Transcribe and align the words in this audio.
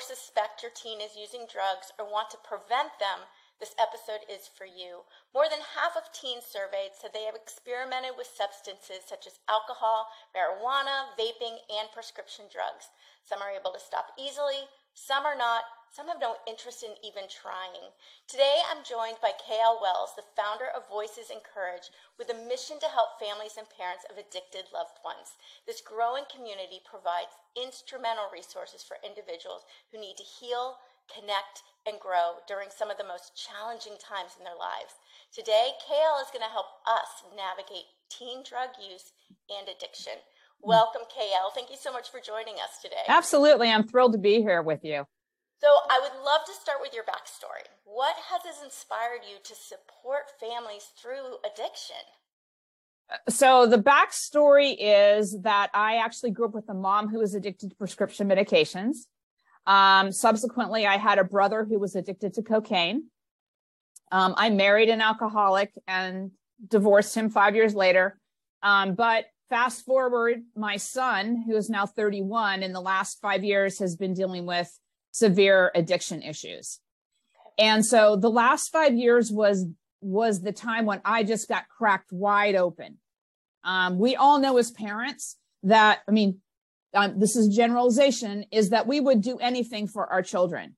Or 0.00 0.16
suspect 0.16 0.64
your 0.64 0.72
teen 0.72 1.00
is 1.04 1.12
using 1.12 1.44
drugs 1.44 1.92
or 2.00 2.08
want 2.08 2.32
to 2.32 2.40
prevent 2.40 2.96
them, 2.96 3.28
this 3.60 3.76
episode 3.76 4.24
is 4.32 4.48
for 4.48 4.64
you. 4.64 5.04
More 5.36 5.44
than 5.44 5.60
half 5.76 5.92
of 5.92 6.08
teens 6.16 6.48
surveyed 6.48 6.96
said 6.96 7.12
they 7.12 7.28
have 7.28 7.36
experimented 7.36 8.16
with 8.16 8.24
substances 8.24 9.04
such 9.04 9.28
as 9.28 9.44
alcohol, 9.44 10.08
marijuana, 10.32 11.12
vaping, 11.20 11.60
and 11.68 11.92
prescription 11.92 12.48
drugs. 12.48 12.88
Some 13.20 13.44
are 13.44 13.52
able 13.52 13.76
to 13.76 13.82
stop 13.82 14.16
easily, 14.16 14.72
some 14.96 15.28
are 15.28 15.36
not, 15.36 15.68
some 15.90 16.06
have 16.06 16.22
no 16.22 16.38
interest 16.46 16.86
in 16.86 16.94
even 17.02 17.26
trying. 17.26 17.90
Today, 18.30 18.62
I'm 18.70 18.86
joined 18.86 19.18
by 19.18 19.34
KL 19.34 19.82
Wells, 19.82 20.14
the 20.14 20.30
founder 20.38 20.70
of 20.70 20.86
Voices 20.86 21.34
Encourage, 21.34 21.90
with 22.14 22.30
a 22.30 22.42
mission 22.46 22.78
to 22.78 22.94
help 22.94 23.18
families 23.18 23.58
and 23.58 23.66
parents 23.74 24.06
of 24.06 24.14
addicted 24.14 24.70
loved 24.70 25.02
ones. 25.02 25.34
This 25.66 25.82
growing 25.82 26.30
community 26.30 26.78
provides 26.86 27.34
instrumental 27.58 28.30
resources 28.30 28.86
for 28.86 29.02
individuals 29.02 29.66
who 29.90 29.98
need 29.98 30.14
to 30.22 30.30
heal, 30.38 30.78
connect, 31.10 31.66
and 31.82 31.98
grow 31.98 32.38
during 32.46 32.70
some 32.70 32.86
of 32.86 32.94
the 32.94 33.10
most 33.10 33.34
challenging 33.34 33.98
times 33.98 34.38
in 34.38 34.46
their 34.46 34.54
lives. 34.54 34.94
Today, 35.34 35.74
KL 35.82 36.22
is 36.22 36.30
going 36.30 36.46
to 36.46 36.54
help 36.54 36.70
us 36.86 37.26
navigate 37.34 37.90
teen 38.06 38.46
drug 38.46 38.78
use 38.78 39.10
and 39.50 39.66
addiction. 39.66 40.22
Welcome, 40.62 41.02
KL. 41.10 41.50
Thank 41.50 41.70
you 41.70 41.80
so 41.80 41.90
much 41.90 42.14
for 42.14 42.22
joining 42.22 42.62
us 42.62 42.78
today. 42.78 43.02
Absolutely. 43.10 43.74
I'm 43.74 43.90
thrilled 43.90 44.12
to 44.12 44.22
be 44.22 44.38
here 44.38 44.62
with 44.62 44.84
you. 44.84 45.06
So 45.60 45.68
I 45.90 46.00
would 46.00 46.24
love 46.24 46.40
to 46.46 46.54
start 46.54 46.78
with 46.80 46.94
your 46.94 47.04
backstory. 47.04 47.68
What 47.84 48.16
has 48.30 48.64
inspired 48.64 49.20
you 49.28 49.36
to 49.44 49.54
support 49.54 50.32
families 50.40 50.88
through 51.00 51.36
addiction? 51.44 51.96
So 53.28 53.66
the 53.66 53.76
backstory 53.76 54.74
is 54.78 55.42
that 55.42 55.68
I 55.74 55.96
actually 55.96 56.30
grew 56.30 56.46
up 56.46 56.54
with 56.54 56.68
a 56.70 56.74
mom 56.74 57.08
who 57.08 57.18
was 57.18 57.34
addicted 57.34 57.70
to 57.70 57.76
prescription 57.76 58.26
medications. 58.26 59.06
Um, 59.66 60.12
subsequently, 60.12 60.86
I 60.86 60.96
had 60.96 61.18
a 61.18 61.24
brother 61.24 61.64
who 61.64 61.78
was 61.78 61.94
addicted 61.94 62.34
to 62.34 62.42
cocaine. 62.42 63.04
Um, 64.10 64.34
I 64.38 64.48
married 64.48 64.88
an 64.88 65.02
alcoholic 65.02 65.72
and 65.86 66.30
divorced 66.66 67.14
him 67.14 67.28
five 67.28 67.54
years 67.54 67.74
later. 67.74 68.18
Um, 68.62 68.94
but 68.94 69.26
fast 69.50 69.84
forward, 69.84 70.42
my 70.56 70.78
son, 70.78 71.44
who 71.46 71.54
is 71.56 71.68
now 71.68 71.84
31, 71.84 72.62
in 72.62 72.72
the 72.72 72.80
last 72.80 73.20
five 73.20 73.44
years 73.44 73.78
has 73.80 73.96
been 73.96 74.14
dealing 74.14 74.46
with 74.46 74.70
severe 75.10 75.70
addiction 75.74 76.22
issues. 76.22 76.80
And 77.58 77.84
so 77.84 78.16
the 78.16 78.30
last 78.30 78.70
five 78.70 78.94
years 78.94 79.30
was 79.30 79.66
was 80.00 80.40
the 80.40 80.52
time 80.52 80.86
when 80.86 81.00
I 81.04 81.24
just 81.24 81.46
got 81.46 81.68
cracked 81.68 82.10
wide 82.10 82.54
open. 82.54 82.98
Um, 83.64 83.98
we 83.98 84.16
all 84.16 84.38
know 84.38 84.56
as 84.56 84.70
parents 84.70 85.36
that, 85.62 86.00
I 86.08 86.10
mean, 86.10 86.40
um, 86.94 87.20
this 87.20 87.36
is 87.36 87.54
generalization, 87.54 88.46
is 88.50 88.70
that 88.70 88.86
we 88.86 88.98
would 88.98 89.20
do 89.20 89.36
anything 89.36 89.86
for 89.86 90.06
our 90.06 90.22
children. 90.22 90.76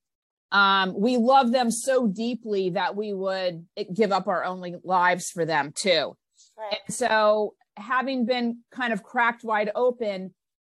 Um, 0.51 0.95
we 0.99 1.17
love 1.17 1.53
them 1.53 1.71
so 1.71 2.09
deeply 2.09 2.71
that 2.71 2.97
we 2.97 3.13
would 3.15 3.65
give 3.95 4.13
up 4.13 4.27
our 4.27 4.45
only 4.45 4.75
lives 4.83 5.31
for 5.31 5.45
them 5.45 5.73
too. 5.73 6.17
Right. 6.59 6.79
And 6.87 6.95
so 6.95 7.55
having 7.77 8.27
been 8.27 8.59
kind 8.71 8.93
of 8.93 9.03
cracked 9.03 9.45
wide 9.45 9.71
open, 9.75 10.35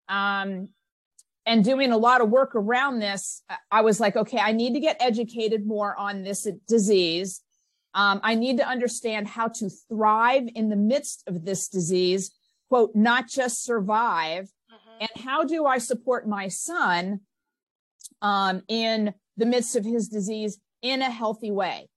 um, 0.09 0.69
and 1.47 1.65
doing 1.65 1.93
a 1.93 1.99
lot 1.99 2.21
of 2.21 2.31
work 2.31 2.55
around 2.55 3.01
this, 3.01 3.43
I 3.71 3.83
was 3.83 4.01
like, 4.01 4.17
okay, 4.17 4.39
I 4.39 4.53
need 4.53 4.75
to 4.75 4.81
get 4.81 4.97
educated 5.01 5.67
more 5.67 5.97
on 5.97 6.23
this 6.23 6.49
disease. 6.67 7.43
Um, 7.95 8.21
I 8.23 8.35
need 8.35 8.57
to 8.59 8.67
understand 8.67 9.29
how 9.29 9.49
to 9.49 9.71
thrive 9.89 10.49
in 10.55 10.69
the 10.69 10.77
midst 10.77 11.23
of 11.27 11.45
this 11.45 11.69
disease, 11.69 12.33
quote, 12.69 12.95
not 12.95 13.29
just 13.29 13.63
survive. 13.63 14.45
Mm-hmm. 14.73 15.03
And 15.03 15.25
how 15.25 15.45
do 15.45 15.67
I 15.67 15.79
support 15.79 16.27
my 16.27 16.49
son 16.49 17.21
um, 18.23 18.63
in 18.69 19.15
the 19.37 19.47
midst 19.47 19.77
of 19.77 19.85
his 19.85 20.09
disease 20.09 20.59
in 20.83 21.03
a 21.03 21.11
healthy 21.11 21.51
way? 21.51 21.89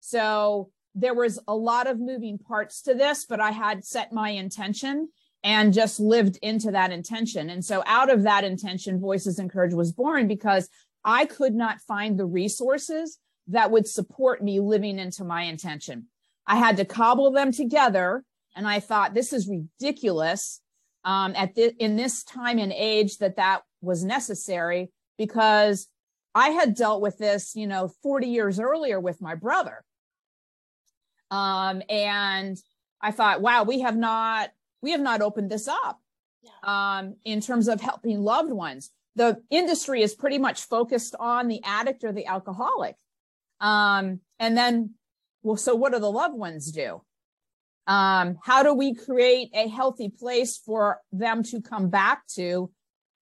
So 0.00 0.70
there 0.94 1.14
was 1.14 1.38
a 1.46 1.54
lot 1.54 1.86
of 1.86 2.00
moving 2.00 2.38
parts 2.38 2.82
to 2.82 2.94
this, 2.94 3.24
but 3.24 3.40
I 3.40 3.52
had 3.52 3.84
set 3.84 4.12
my 4.12 4.30
intention 4.30 5.10
and 5.46 5.72
just 5.72 6.00
lived 6.00 6.40
into 6.42 6.72
that 6.72 6.90
intention. 6.90 7.50
And 7.50 7.64
so 7.64 7.84
out 7.86 8.10
of 8.10 8.24
that 8.24 8.42
intention, 8.42 8.98
Voices 8.98 9.38
Encourage 9.38 9.74
was 9.74 9.92
born 9.92 10.26
because 10.26 10.68
I 11.04 11.24
could 11.24 11.54
not 11.54 11.80
find 11.82 12.18
the 12.18 12.26
resources 12.26 13.20
that 13.46 13.70
would 13.70 13.86
support 13.86 14.42
me 14.42 14.58
living 14.58 14.98
into 14.98 15.22
my 15.22 15.44
intention. 15.44 16.08
I 16.48 16.56
had 16.56 16.76
to 16.78 16.84
cobble 16.84 17.30
them 17.30 17.52
together. 17.52 18.24
And 18.56 18.66
I 18.66 18.80
thought 18.80 19.14
this 19.14 19.32
is 19.32 19.48
ridiculous 19.48 20.60
um, 21.04 21.32
at 21.36 21.54
the, 21.54 21.72
in 21.78 21.94
this 21.94 22.24
time 22.24 22.58
and 22.58 22.72
age 22.72 23.18
that 23.18 23.36
that 23.36 23.62
was 23.80 24.02
necessary 24.02 24.90
because 25.16 25.86
I 26.34 26.48
had 26.48 26.74
dealt 26.74 27.00
with 27.00 27.18
this, 27.18 27.54
you 27.54 27.68
know, 27.68 27.86
40 28.02 28.26
years 28.26 28.58
earlier 28.58 28.98
with 28.98 29.22
my 29.22 29.36
brother. 29.36 29.84
Um, 31.30 31.82
and 31.88 32.56
I 33.00 33.12
thought, 33.12 33.42
wow, 33.42 33.62
we 33.62 33.82
have 33.82 33.96
not 33.96 34.50
we 34.82 34.92
have 34.92 35.00
not 35.00 35.22
opened 35.22 35.50
this 35.50 35.68
up 35.68 36.00
yeah. 36.42 36.98
um, 36.98 37.16
in 37.24 37.40
terms 37.40 37.68
of 37.68 37.80
helping 37.80 38.20
loved 38.20 38.52
ones. 38.52 38.90
The 39.14 39.42
industry 39.50 40.02
is 40.02 40.14
pretty 40.14 40.38
much 40.38 40.62
focused 40.62 41.14
on 41.18 41.48
the 41.48 41.60
addict 41.64 42.04
or 42.04 42.12
the 42.12 42.26
alcoholic. 42.26 42.96
Um, 43.60 44.20
and 44.38 44.56
then, 44.56 44.94
well, 45.42 45.56
so 45.56 45.74
what 45.74 45.92
do 45.92 45.98
the 45.98 46.10
loved 46.10 46.36
ones 46.36 46.70
do? 46.70 47.02
Um, 47.86 48.38
how 48.42 48.62
do 48.62 48.74
we 48.74 48.94
create 48.94 49.50
a 49.54 49.68
healthy 49.68 50.10
place 50.10 50.58
for 50.58 51.00
them 51.12 51.42
to 51.44 51.62
come 51.62 51.88
back 51.88 52.26
to? 52.34 52.70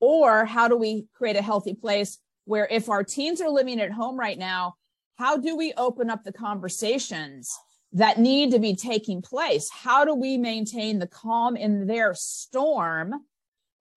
Or 0.01 0.45
how 0.45 0.69
do 0.69 0.77
we 0.77 1.07
create 1.15 1.37
a 1.37 1.43
healthy 1.43 1.75
place 1.75 2.19
where 2.45 2.67
if 2.71 2.89
our 2.89 3.05
teens 3.05 3.41
are 3.41 3.51
living 3.51 3.81
at 3.81 3.93
home 3.93 4.19
right 4.19 4.39
now, 4.39 4.75
how 5.17 5.37
do 5.37 5.57
we 5.57 5.73
open 5.77 6.11
up 6.11 6.25
the 6.25 6.33
conversations 6.33 7.57
that 7.95 8.19
need 8.19 8.51
to 8.51 8.59
be 8.59 8.75
taking 8.75 9.23
place. 9.23 9.71
How 9.71 10.05
do 10.05 10.15
we 10.15 10.37
maintain 10.37 10.99
the 10.99 11.07
calm 11.07 11.57
in 11.57 11.87
their 11.87 12.13
storm? 12.15 13.15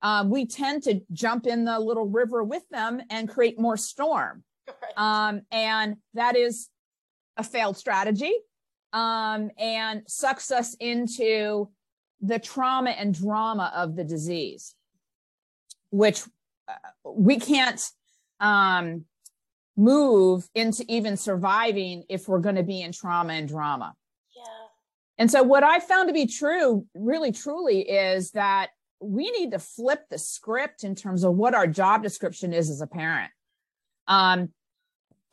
Um, 0.03 0.29
we 0.29 0.45
tend 0.45 0.83
to 0.83 1.01
jump 1.11 1.47
in 1.47 1.65
the 1.65 1.79
little 1.79 2.05
river 2.05 2.43
with 2.43 2.67
them 2.69 3.01
and 3.09 3.27
create 3.27 3.59
more 3.59 3.75
storm. 3.75 4.43
Right. 4.67 4.97
Um, 5.29 5.41
and 5.51 5.97
that 6.13 6.35
is 6.35 6.69
a 7.37 7.43
failed 7.43 7.77
strategy 7.77 8.33
um, 8.93 9.49
and 9.57 10.03
sucks 10.07 10.51
us 10.51 10.75
into 10.75 11.69
the 12.21 12.37
trauma 12.37 12.91
and 12.91 13.13
drama 13.13 13.71
of 13.75 13.95
the 13.95 14.03
disease, 14.03 14.75
which 15.89 16.21
uh, 16.67 16.73
we 17.03 17.39
can't 17.39 17.81
um, 18.39 19.05
move 19.77 20.49
into 20.55 20.83
even 20.89 21.15
surviving 21.15 22.03
if 22.09 22.27
we're 22.27 22.39
going 22.39 22.55
to 22.55 22.63
be 22.63 22.81
in 22.81 22.91
trauma 22.91 23.33
and 23.33 23.47
drama. 23.47 23.93
Yeah. 24.35 24.43
And 25.19 25.31
so 25.31 25.43
what 25.43 25.63
I 25.63 25.79
found 25.79 26.09
to 26.09 26.13
be 26.13 26.25
true, 26.25 26.85
really 26.95 27.31
truly 27.31 27.81
is 27.81 28.31
that 28.31 28.71
we 28.99 29.29
need 29.31 29.51
to 29.51 29.59
flip 29.59 30.05
the 30.09 30.17
script 30.17 30.83
in 30.83 30.95
terms 30.95 31.23
of 31.23 31.35
what 31.35 31.53
our 31.53 31.67
job 31.67 32.01
description 32.01 32.53
is 32.53 32.71
as 32.71 32.81
a 32.81 32.87
parent. 32.87 33.31
Um, 34.07 34.49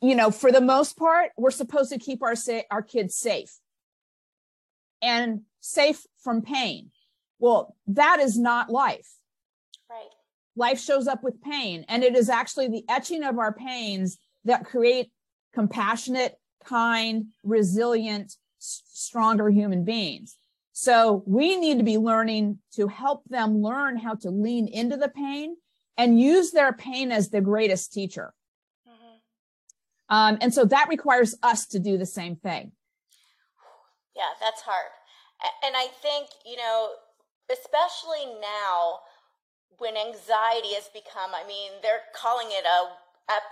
you 0.01 0.15
know, 0.15 0.29
for 0.29 0.51
the 0.51 0.61
most 0.61 0.97
part, 0.97 1.31
we're 1.35 1.49
supposed 1.49 1.91
to 1.91 1.97
keep 1.97 2.21
our 2.21 2.35
sa- 2.35 2.61
our 2.69 2.83
kids 2.83 3.15
safe 3.15 3.57
and 5.01 5.41
safe 5.61 6.05
from 6.19 6.43
pain. 6.43 6.91
Well, 7.39 7.75
that 7.87 8.19
is 8.19 8.37
not 8.37 8.69
life. 8.69 9.09
Right. 9.89 10.09
Life 10.55 10.79
shows 10.79 11.07
up 11.07 11.23
with 11.23 11.41
pain, 11.41 11.85
and 11.87 12.03
it 12.03 12.15
is 12.15 12.29
actually 12.29 12.67
the 12.67 12.83
etching 12.87 13.23
of 13.23 13.39
our 13.39 13.53
pains 13.53 14.19
that 14.45 14.65
create 14.65 15.11
compassionate, 15.53 16.37
kind, 16.63 17.27
resilient, 17.43 18.35
stronger 18.59 19.49
human 19.49 19.83
beings. 19.83 20.37
So 20.73 21.23
we 21.25 21.55
need 21.55 21.77
to 21.77 21.83
be 21.83 21.97
learning 21.97 22.59
to 22.73 22.87
help 22.87 23.23
them 23.29 23.61
learn 23.61 23.97
how 23.97 24.15
to 24.15 24.29
lean 24.29 24.67
into 24.67 24.97
the 24.97 25.07
pain 25.07 25.55
and 25.97 26.19
use 26.19 26.51
their 26.51 26.73
pain 26.73 27.11
as 27.11 27.29
the 27.29 27.41
greatest 27.41 27.93
teacher. 27.93 28.33
Mm-hmm. 28.87 30.15
Um, 30.15 30.37
and 30.41 30.53
so 30.53 30.65
that 30.65 30.89
requires 30.89 31.35
us 31.41 31.67
to 31.67 31.79
do 31.79 31.97
the 31.97 32.05
same 32.05 32.35
thing. 32.35 32.73
Yeah, 34.15 34.31
that's 34.41 34.61
hard. 34.61 34.91
And 35.63 35.75
I 35.75 35.87
think, 36.01 36.29
you 36.45 36.57
know, 36.57 36.89
especially 37.51 38.25
now 38.41 38.99
when 39.77 39.95
anxiety 39.95 40.73
has 40.73 40.89
become, 40.93 41.31
I 41.35 41.45
mean, 41.47 41.71
they're 41.81 42.03
calling 42.15 42.47
it 42.49 42.65
a 42.65 42.87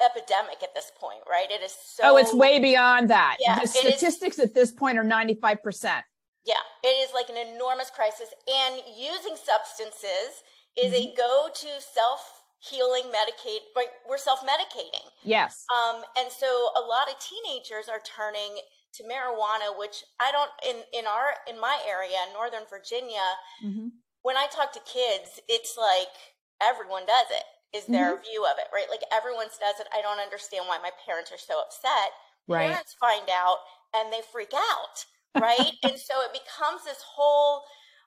epidemic 0.03 0.61
at 0.61 0.75
this 0.75 0.91
point, 0.99 1.21
right? 1.29 1.49
It 1.49 1.61
is 1.63 1.71
so. 1.71 2.03
Oh, 2.03 2.17
it's 2.17 2.33
way 2.33 2.59
beyond 2.59 3.09
that. 3.09 3.37
Yeah, 3.39 3.59
the 3.59 3.67
statistics 3.67 4.37
is, 4.37 4.45
at 4.45 4.53
this 4.53 4.71
point 4.71 4.97
are 4.97 5.03
95%. 5.03 6.01
Yeah, 6.45 6.55
it 6.83 6.87
is 6.87 7.09
like 7.13 7.29
an 7.29 7.37
enormous 7.37 7.89
crisis. 7.89 8.29
And 8.47 8.81
using 8.97 9.35
substances 9.35 10.43
is 10.77 10.93
mm-hmm. 10.93 11.11
a 11.11 11.15
go 11.15 11.49
to 11.53 11.67
self 11.81 12.43
healing 12.63 13.03
medicate 13.11 13.59
right 13.75 13.91
we're 14.07 14.17
self-medicating 14.17 15.03
yes 15.23 15.65
um 15.67 16.01
and 16.17 16.31
so 16.31 16.47
a 16.47 16.83
lot 16.87 17.09
of 17.09 17.15
teenagers 17.19 17.89
are 17.89 17.99
turning 18.07 18.55
to 18.93 19.03
marijuana 19.03 19.77
which 19.77 20.03
i 20.21 20.31
don't 20.31 20.51
in 20.65 20.77
in 20.97 21.05
our 21.05 21.35
in 21.49 21.59
my 21.59 21.77
area 21.85 22.15
northern 22.33 22.63
virginia 22.69 23.27
mm-hmm. 23.63 23.87
when 24.21 24.37
i 24.37 24.47
talk 24.47 24.71
to 24.71 24.79
kids 24.87 25.41
it's 25.49 25.75
like 25.77 26.15
everyone 26.61 27.05
does 27.05 27.27
it 27.31 27.43
is 27.73 27.85
their 27.85 28.13
mm-hmm. 28.13 28.23
view 28.23 28.45
of 28.45 28.57
it 28.61 28.69
right 28.71 28.87
like 28.89 29.03
everyone 29.11 29.49
does 29.59 29.79
it 29.81 29.89
i 29.91 30.01
don't 30.01 30.21
understand 30.21 30.65
why 30.69 30.77
my 30.77 30.93
parents 31.05 31.31
are 31.33 31.41
so 31.41 31.59
upset 31.59 32.13
right. 32.47 32.69
parents 32.69 32.95
find 32.99 33.27
out 33.33 33.57
and 33.93 34.13
they 34.13 34.21
freak 34.31 34.53
out 34.53 35.05
right 35.41 35.73
and 35.83 35.97
so 35.97 36.21
it 36.21 36.31
becomes 36.31 36.85
this 36.85 37.01
whole 37.01 37.65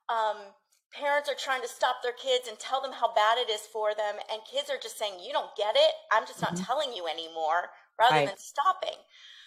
um 0.09 0.55
parents 0.95 1.29
are 1.29 1.37
trying 1.37 1.61
to 1.61 1.69
stop 1.69 2.01
their 2.03 2.15
kids 2.15 2.49
and 2.49 2.59
tell 2.59 2.81
them 2.81 2.95
how 2.95 3.13
bad 3.13 3.37
it 3.39 3.51
is 3.51 3.67
for 3.73 3.93
them 3.95 4.17
and 4.31 4.41
kids 4.47 4.71
are 4.71 4.81
just 4.81 4.99
saying 4.99 5.19
you 5.21 5.33
don't 5.33 5.55
get 5.57 5.75
it 5.75 5.93
i'm 6.13 6.27
just 6.27 6.41
not 6.41 6.55
mm-hmm. 6.55 6.65
telling 6.65 6.95
you 6.95 7.07
anymore 7.07 7.75
rather 7.99 8.23
right. 8.23 8.29
than 8.29 8.39
stopping 8.39 8.97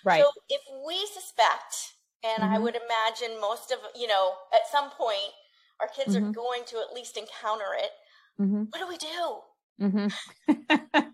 right 0.04 0.21
so 0.21 0.30
if 0.50 0.62
we 0.86 1.00
suspect 1.07 1.95
and 2.24 2.44
mm-hmm. 2.44 2.54
i 2.54 2.60
would 2.60 2.75
imagine 2.75 3.39
most 3.39 3.71
of 3.71 3.80
you 3.95 4.07
know 4.07 4.36
at 4.54 4.68
some 4.69 4.92
point 4.92 5.31
our 5.80 5.88
kids 5.88 6.16
mm-hmm. 6.16 6.27
are 6.27 6.33
going 6.33 6.63
to 6.68 6.77
at 6.77 6.94
least 6.94 7.16
encounter 7.16 7.71
it 7.77 7.92
mm-hmm. 8.39 8.63
what 8.69 8.80
do 8.80 8.88
we 8.88 8.98
do 8.98 9.39
mm-hmm. 9.79 10.07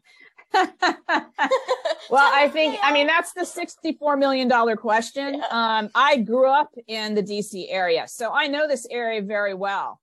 well, 2.09 2.31
I 2.33 2.49
think, 2.49 2.79
I 2.81 2.93
mean, 2.93 3.07
that's 3.07 3.33
the 3.33 3.41
$64 3.41 4.17
million 4.17 4.49
question. 4.77 5.41
Um, 5.51 5.89
I 5.95 6.17
grew 6.17 6.49
up 6.49 6.73
in 6.87 7.15
the 7.15 7.23
DC 7.23 7.67
area, 7.69 8.07
so 8.07 8.31
I 8.33 8.47
know 8.47 8.67
this 8.67 8.87
area 8.89 9.21
very 9.21 9.53
well. 9.53 9.99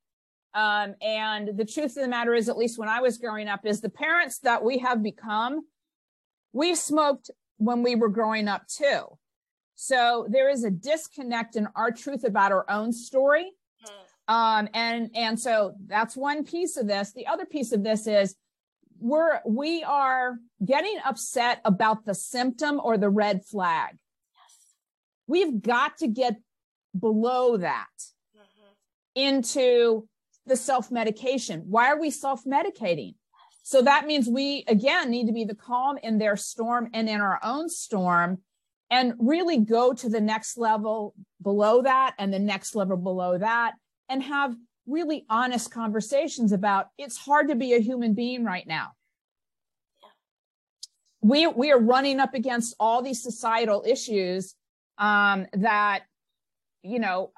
Um, 0.55 0.95
and 1.01 1.57
the 1.57 1.65
truth 1.65 1.97
of 1.97 2.03
the 2.03 2.09
matter 2.09 2.35
is, 2.35 2.49
at 2.49 2.59
least 2.59 2.79
when 2.79 2.89
I 2.89 3.01
was 3.01 3.19
growing 3.19 3.49
up, 3.49 3.65
is 3.65 3.81
the 3.81 3.89
parents 3.89 4.39
that 4.41 4.63
we 4.63 4.79
have 4.79 5.03
become, 5.03 5.63
we 6.53 6.75
smoked 6.75 7.31
when 7.57 7.83
we 7.83 7.95
were 7.95 8.11
growing 8.11 8.49
up 8.49 8.67
too. 8.67 9.05
So 9.75 10.27
there 10.29 10.51
is 10.51 10.65
a 10.65 10.71
disconnect 10.71 11.57
in 11.57 11.69
our 11.75 11.91
truth 11.91 12.25
about 12.25 12.53
our 12.53 12.69
own 12.71 12.93
story. 12.93 13.51
Hmm. 13.83 14.35
Um, 14.35 14.69
and, 14.75 15.11
and 15.15 15.41
so 15.41 15.75
that's 15.87 16.17
one 16.17 16.45
piece 16.45 16.77
of 16.77 16.87
this. 16.87 17.13
The 17.13 17.27
other 17.27 17.47
piece 17.47 17.73
of 17.73 17.83
this 17.83 18.07
is 18.07 18.37
we're, 19.03 19.41
we 19.45 19.83
are 19.83 20.39
getting 20.65 20.97
upset 21.05 21.61
about 21.65 22.05
the 22.05 22.15
symptom 22.15 22.81
or 22.83 22.97
the 22.97 23.11
red 23.11 23.45
flag. 23.45 23.91
Yes. 23.91 24.75
We've 25.27 25.61
got 25.61 25.99
to 25.99 26.09
get 26.09 26.37
below 26.99 27.57
that 27.57 27.87
mm-hmm. 28.37 28.73
into 29.15 30.09
the 30.47 30.57
self 30.57 30.91
medication. 30.91 31.65
Why 31.67 31.89
are 31.89 32.01
we 32.01 32.11
self 32.11 32.45
medicating? 32.45 33.15
So 33.63 33.83
that 33.83 34.07
means 34.07 34.29
we, 34.29 34.65
again, 34.67 35.11
need 35.11 35.27
to 35.27 35.33
be 35.33 35.45
the 35.45 35.55
calm 35.55 35.99
in 36.03 36.19
their 36.19 36.37
storm 36.37 36.89
and 36.93 37.09
in 37.09 37.21
our 37.21 37.39
own 37.43 37.69
storm 37.69 38.39
and 38.91 39.15
really 39.19 39.59
go 39.59 39.93
to 39.95 40.09
the 40.09 40.21
next 40.21 40.59
level 40.59 41.15
below 41.41 41.83
that 41.83 42.15
and 42.19 42.33
the 42.33 42.39
next 42.39 42.75
level 42.75 42.97
below 42.97 43.39
that 43.39 43.75
and 44.09 44.23
have 44.23 44.55
really 44.87 45.25
honest 45.29 45.71
conversations 45.71 46.53
about 46.53 46.89
it's 46.99 47.17
hard 47.17 47.49
to 47.49 47.55
be 47.55 47.75
a 47.75 47.79
human 47.79 48.15
being 48.15 48.45
right 48.45 48.67
now. 48.67 48.93
We, 51.21 51.47
we 51.47 51.71
are 51.71 51.79
running 51.79 52.19
up 52.19 52.35
against 52.35 52.75
all 52.81 53.01
these 53.03 53.23
societal 53.23 53.85
issues 53.87 54.55
um, 54.99 55.47
that, 55.53 56.03
you 56.83 56.99
know, 56.99 57.31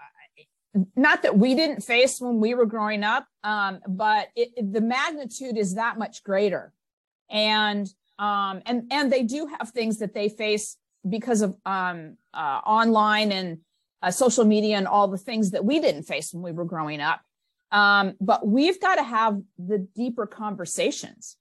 not 0.96 1.22
that 1.22 1.38
we 1.38 1.54
didn't 1.54 1.82
face 1.82 2.20
when 2.20 2.40
we 2.40 2.54
were 2.54 2.66
growing 2.66 3.04
up, 3.04 3.26
um, 3.44 3.80
but 3.86 4.28
it, 4.34 4.52
it, 4.56 4.72
the 4.72 4.80
magnitude 4.80 5.56
is 5.56 5.74
that 5.74 5.98
much 5.98 6.24
greater. 6.24 6.72
And 7.30 7.86
um, 8.18 8.62
and 8.66 8.84
and 8.90 9.12
they 9.12 9.22
do 9.22 9.46
have 9.46 9.70
things 9.70 9.98
that 9.98 10.14
they 10.14 10.28
face 10.28 10.76
because 11.08 11.42
of 11.42 11.56
um, 11.66 12.16
uh, 12.32 12.60
online 12.64 13.32
and 13.32 13.58
uh, 14.02 14.10
social 14.10 14.44
media 14.44 14.76
and 14.76 14.86
all 14.86 15.08
the 15.08 15.18
things 15.18 15.50
that 15.50 15.64
we 15.64 15.80
didn't 15.80 16.04
face 16.04 16.32
when 16.32 16.42
we 16.42 16.52
were 16.52 16.64
growing 16.64 17.00
up. 17.00 17.20
Um, 17.74 18.14
but 18.20 18.46
we've 18.46 18.80
got 18.80 18.94
to 18.94 19.02
have 19.02 19.42
the 19.58 19.78
deeper 19.78 20.28
conversations 20.28 21.36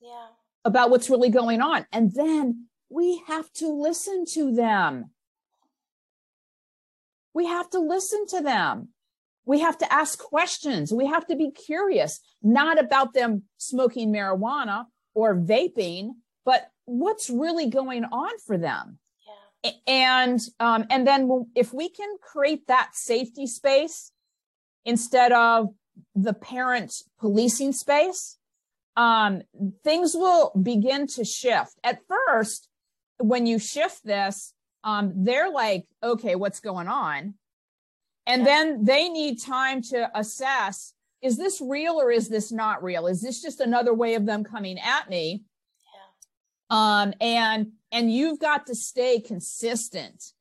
yeah. 0.00 0.28
about 0.64 0.88
what's 0.88 1.10
really 1.10 1.28
going 1.28 1.60
on, 1.60 1.84
and 1.92 2.10
then 2.14 2.68
we 2.88 3.22
have 3.26 3.52
to 3.54 3.68
listen 3.68 4.24
to 4.32 4.54
them. 4.54 5.10
We 7.34 7.44
have 7.46 7.68
to 7.70 7.80
listen 7.80 8.26
to 8.28 8.40
them. 8.40 8.88
We 9.44 9.60
have 9.60 9.76
to 9.78 9.92
ask 9.92 10.18
questions. 10.18 10.90
We 10.90 11.06
have 11.06 11.26
to 11.26 11.36
be 11.36 11.50
curious, 11.50 12.20
not 12.42 12.80
about 12.80 13.12
them 13.12 13.42
smoking 13.58 14.10
marijuana 14.10 14.86
or 15.14 15.36
vaping, 15.36 16.12
but 16.46 16.70
what's 16.86 17.28
really 17.28 17.68
going 17.68 18.04
on 18.04 18.38
for 18.46 18.56
them. 18.56 18.98
Yeah. 19.62 19.70
And 19.86 20.40
um, 20.60 20.86
and 20.88 21.06
then 21.06 21.50
if 21.54 21.74
we 21.74 21.90
can 21.90 22.16
create 22.22 22.68
that 22.68 22.94
safety 22.94 23.46
space 23.46 24.12
instead 24.88 25.32
of 25.32 25.68
the 26.14 26.32
parent 26.32 26.94
policing 27.20 27.72
space, 27.72 28.38
um, 28.96 29.42
things 29.84 30.14
will 30.14 30.50
begin 30.60 31.06
to 31.06 31.24
shift. 31.24 31.74
At 31.84 32.00
first, 32.08 32.68
when 33.18 33.46
you 33.46 33.58
shift 33.58 34.02
this, 34.02 34.54
um, 34.82 35.12
they're 35.14 35.50
like, 35.50 35.84
okay, 36.02 36.36
what's 36.36 36.60
going 36.60 36.88
on? 36.88 37.34
And 38.26 38.42
yeah. 38.42 38.44
then 38.46 38.84
they 38.84 39.10
need 39.10 39.42
time 39.42 39.82
to 39.82 40.10
assess 40.18 40.94
is 41.20 41.36
this 41.36 41.60
real 41.60 41.94
or 41.94 42.12
is 42.12 42.28
this 42.28 42.52
not 42.52 42.82
real? 42.82 43.08
Is 43.08 43.20
this 43.20 43.42
just 43.42 43.58
another 43.58 43.92
way 43.92 44.14
of 44.14 44.24
them 44.24 44.44
coming 44.44 44.78
at 44.78 45.10
me? 45.10 45.42
Yeah. 46.70 47.02
Um, 47.02 47.12
and 47.20 47.72
and 47.90 48.12
you've 48.12 48.38
got 48.38 48.68
to 48.68 48.74
stay 48.76 49.18
consistent 49.20 50.32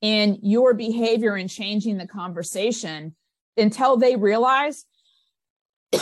in 0.00 0.38
your 0.42 0.74
behavior 0.74 1.34
and 1.34 1.50
changing 1.50 1.98
the 1.98 2.06
conversation 2.06 3.16
until 3.56 3.96
they 3.96 4.16
realize 4.16 4.84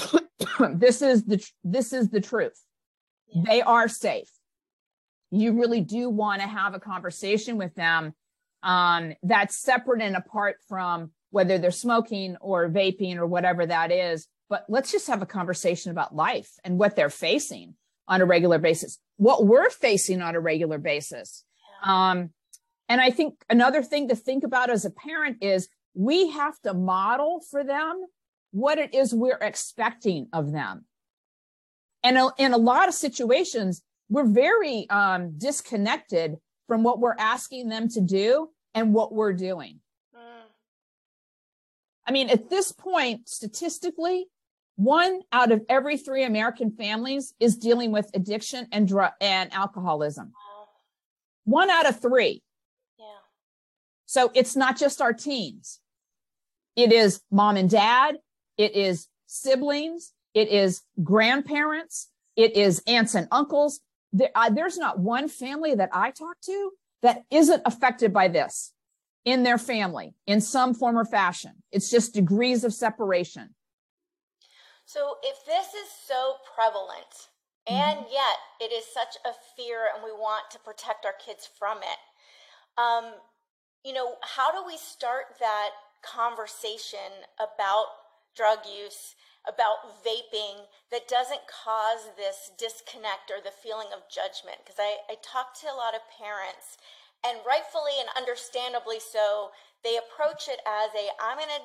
this 0.74 1.02
is 1.02 1.24
the 1.24 1.44
this 1.64 1.92
is 1.92 2.10
the 2.10 2.20
truth. 2.20 2.58
Yeah. 3.28 3.42
They 3.46 3.62
are 3.62 3.88
safe 3.88 4.30
you 5.30 5.58
really 5.58 5.80
do 5.80 6.08
want 6.08 6.42
to 6.42 6.48
have 6.48 6.74
a 6.74 6.80
conversation 6.80 7.56
with 7.56 7.74
them 7.74 8.14
um, 8.62 9.14
that's 9.22 9.56
separate 9.56 10.02
and 10.02 10.16
apart 10.16 10.56
from 10.68 11.12
whether 11.30 11.58
they're 11.58 11.70
smoking 11.70 12.36
or 12.40 12.68
vaping 12.68 13.16
or 13.16 13.26
whatever 13.26 13.64
that 13.64 13.92
is. 13.92 14.26
But 14.48 14.66
let's 14.68 14.90
just 14.90 15.06
have 15.06 15.22
a 15.22 15.26
conversation 15.26 15.92
about 15.92 16.14
life 16.14 16.50
and 16.64 16.78
what 16.78 16.96
they're 16.96 17.08
facing 17.08 17.74
on 18.08 18.20
a 18.20 18.24
regular 18.24 18.58
basis, 18.58 18.98
what 19.16 19.46
we're 19.46 19.70
facing 19.70 20.20
on 20.20 20.34
a 20.34 20.40
regular 20.40 20.78
basis. 20.78 21.44
Um, 21.84 22.30
and 22.88 23.00
I 23.00 23.10
think 23.10 23.36
another 23.48 23.84
thing 23.84 24.08
to 24.08 24.16
think 24.16 24.42
about 24.42 24.68
as 24.68 24.84
a 24.84 24.90
parent 24.90 25.38
is 25.40 25.68
we 26.00 26.30
have 26.30 26.58
to 26.62 26.72
model 26.72 27.42
for 27.50 27.62
them 27.62 28.06
what 28.52 28.78
it 28.78 28.94
is 28.94 29.14
we're 29.14 29.38
expecting 29.38 30.28
of 30.32 30.50
them. 30.50 30.86
And 32.02 32.18
in 32.38 32.54
a 32.54 32.56
lot 32.56 32.88
of 32.88 32.94
situations, 32.94 33.82
we're 34.08 34.24
very 34.24 34.88
um, 34.88 35.34
disconnected 35.36 36.38
from 36.66 36.82
what 36.84 37.00
we're 37.00 37.16
asking 37.18 37.68
them 37.68 37.90
to 37.90 38.00
do 38.00 38.48
and 38.74 38.94
what 38.94 39.12
we're 39.12 39.34
doing. 39.34 39.80
Mm. 40.16 40.46
I 42.06 42.12
mean, 42.12 42.30
at 42.30 42.48
this 42.48 42.72
point, 42.72 43.28
statistically, 43.28 44.24
one 44.76 45.20
out 45.30 45.52
of 45.52 45.60
every 45.68 45.98
three 45.98 46.24
American 46.24 46.70
families 46.70 47.34
is 47.38 47.58
dealing 47.58 47.92
with 47.92 48.10
addiction 48.14 48.68
and 48.72 48.88
drug 48.88 49.12
and 49.20 49.52
alcoholism. 49.52 50.28
Wow. 50.28 50.68
One 51.44 51.68
out 51.68 51.86
of 51.86 52.00
three. 52.00 52.42
Yeah. 52.98 53.04
So 54.06 54.30
it's 54.34 54.56
not 54.56 54.78
just 54.78 55.02
our 55.02 55.12
teens. 55.12 55.80
It 56.76 56.92
is 56.92 57.20
mom 57.30 57.56
and 57.56 57.68
dad. 57.68 58.16
It 58.56 58.74
is 58.74 59.08
siblings. 59.26 60.12
It 60.34 60.48
is 60.48 60.82
grandparents. 61.02 62.08
It 62.36 62.56
is 62.56 62.82
aunts 62.86 63.14
and 63.14 63.28
uncles 63.30 63.80
there, 64.12 64.30
uh, 64.34 64.50
there's 64.50 64.76
not 64.76 64.98
one 64.98 65.28
family 65.28 65.74
that 65.74 65.90
I 65.92 66.10
talk 66.10 66.40
to 66.46 66.72
that 67.02 67.22
isn't 67.30 67.62
affected 67.64 68.12
by 68.12 68.28
this 68.28 68.72
in 69.24 69.42
their 69.42 69.58
family 69.58 70.14
in 70.26 70.40
some 70.40 70.74
form 70.74 70.98
or 70.98 71.04
fashion. 71.04 71.62
It's 71.70 71.90
just 71.90 72.14
degrees 72.14 72.64
of 72.64 72.74
separation. 72.74 73.54
So 74.84 75.16
if 75.22 75.44
this 75.46 75.68
is 75.74 75.88
so 76.06 76.36
prevalent 76.54 77.28
and 77.68 77.98
mm-hmm. 77.98 78.12
yet 78.12 78.36
it 78.60 78.72
is 78.74 78.84
such 78.92 79.16
a 79.24 79.30
fear 79.56 79.88
and 79.94 80.02
we 80.02 80.10
want 80.10 80.50
to 80.50 80.58
protect 80.58 81.04
our 81.04 81.14
kids 81.24 81.48
from 81.58 81.78
it, 81.78 82.80
um, 82.80 83.12
you 83.84 83.92
know, 83.92 84.14
how 84.22 84.50
do 84.50 84.66
we 84.66 84.76
start 84.76 85.26
that 85.38 85.70
conversation 86.02 87.26
about 87.38 87.86
drug 88.36 88.60
use 88.64 89.14
about 89.48 90.04
vaping 90.04 90.68
that 90.92 91.08
doesn't 91.08 91.48
cause 91.48 92.12
this 92.16 92.52
disconnect 92.60 93.32
or 93.32 93.40
the 93.40 93.54
feeling 93.54 93.88
of 93.94 94.04
judgment? 94.12 94.60
Because 94.60 94.78
I, 94.78 95.00
I 95.08 95.16
talk 95.24 95.56
to 95.60 95.72
a 95.72 95.76
lot 95.76 95.96
of 95.96 96.04
parents, 96.12 96.76
and 97.24 97.40
rightfully 97.46 97.96
and 98.00 98.08
understandably 98.16 99.00
so, 99.00 99.50
they 99.82 99.96
approach 99.96 100.48
it 100.48 100.60
as 100.68 100.92
a 100.92 101.08
I'm 101.16 101.40
going 101.40 101.48
to 101.48 101.64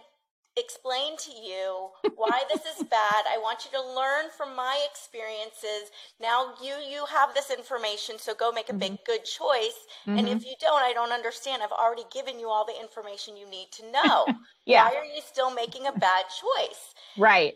explain 0.58 1.18
to 1.18 1.32
you 1.32 1.90
why 2.16 2.42
this 2.52 2.62
is 2.66 2.84
bad. 2.90 3.24
I 3.30 3.38
want 3.42 3.66
you 3.66 3.72
to 3.72 3.96
learn 3.96 4.32
from 4.36 4.56
my 4.56 4.86
experiences. 4.90 5.92
Now 6.22 6.54
you 6.62 6.74
you 6.76 7.06
have 7.06 7.34
this 7.34 7.52
information, 7.52 8.18
so 8.18 8.34
go 8.34 8.52
make 8.52 8.70
a 8.70 8.74
big 8.74 8.94
mm-hmm. 8.94 9.12
good 9.12 9.26
choice. 9.26 9.78
Mm-hmm. 10.08 10.18
And 10.18 10.28
if 10.28 10.40
mm-hmm. 10.40 10.48
you 10.48 10.56
don't, 10.62 10.82
I 10.82 10.94
don't 10.94 11.12
understand. 11.12 11.62
I've 11.62 11.72
already 11.72 12.06
given 12.14 12.40
you 12.40 12.50
all 12.50 12.66
the 12.66 12.80
information 12.80 13.38
you 13.38 13.50
need 13.50 13.68
to 13.74 13.92
know. 13.92 14.26
yeah. 14.66 14.86
Why 14.86 14.96
are 14.96 15.06
you 15.06 15.22
still 15.26 15.54
making 15.54 15.88
a 15.88 15.92
bad 15.92 16.26
choice? 16.30 16.94
Right. 17.18 17.56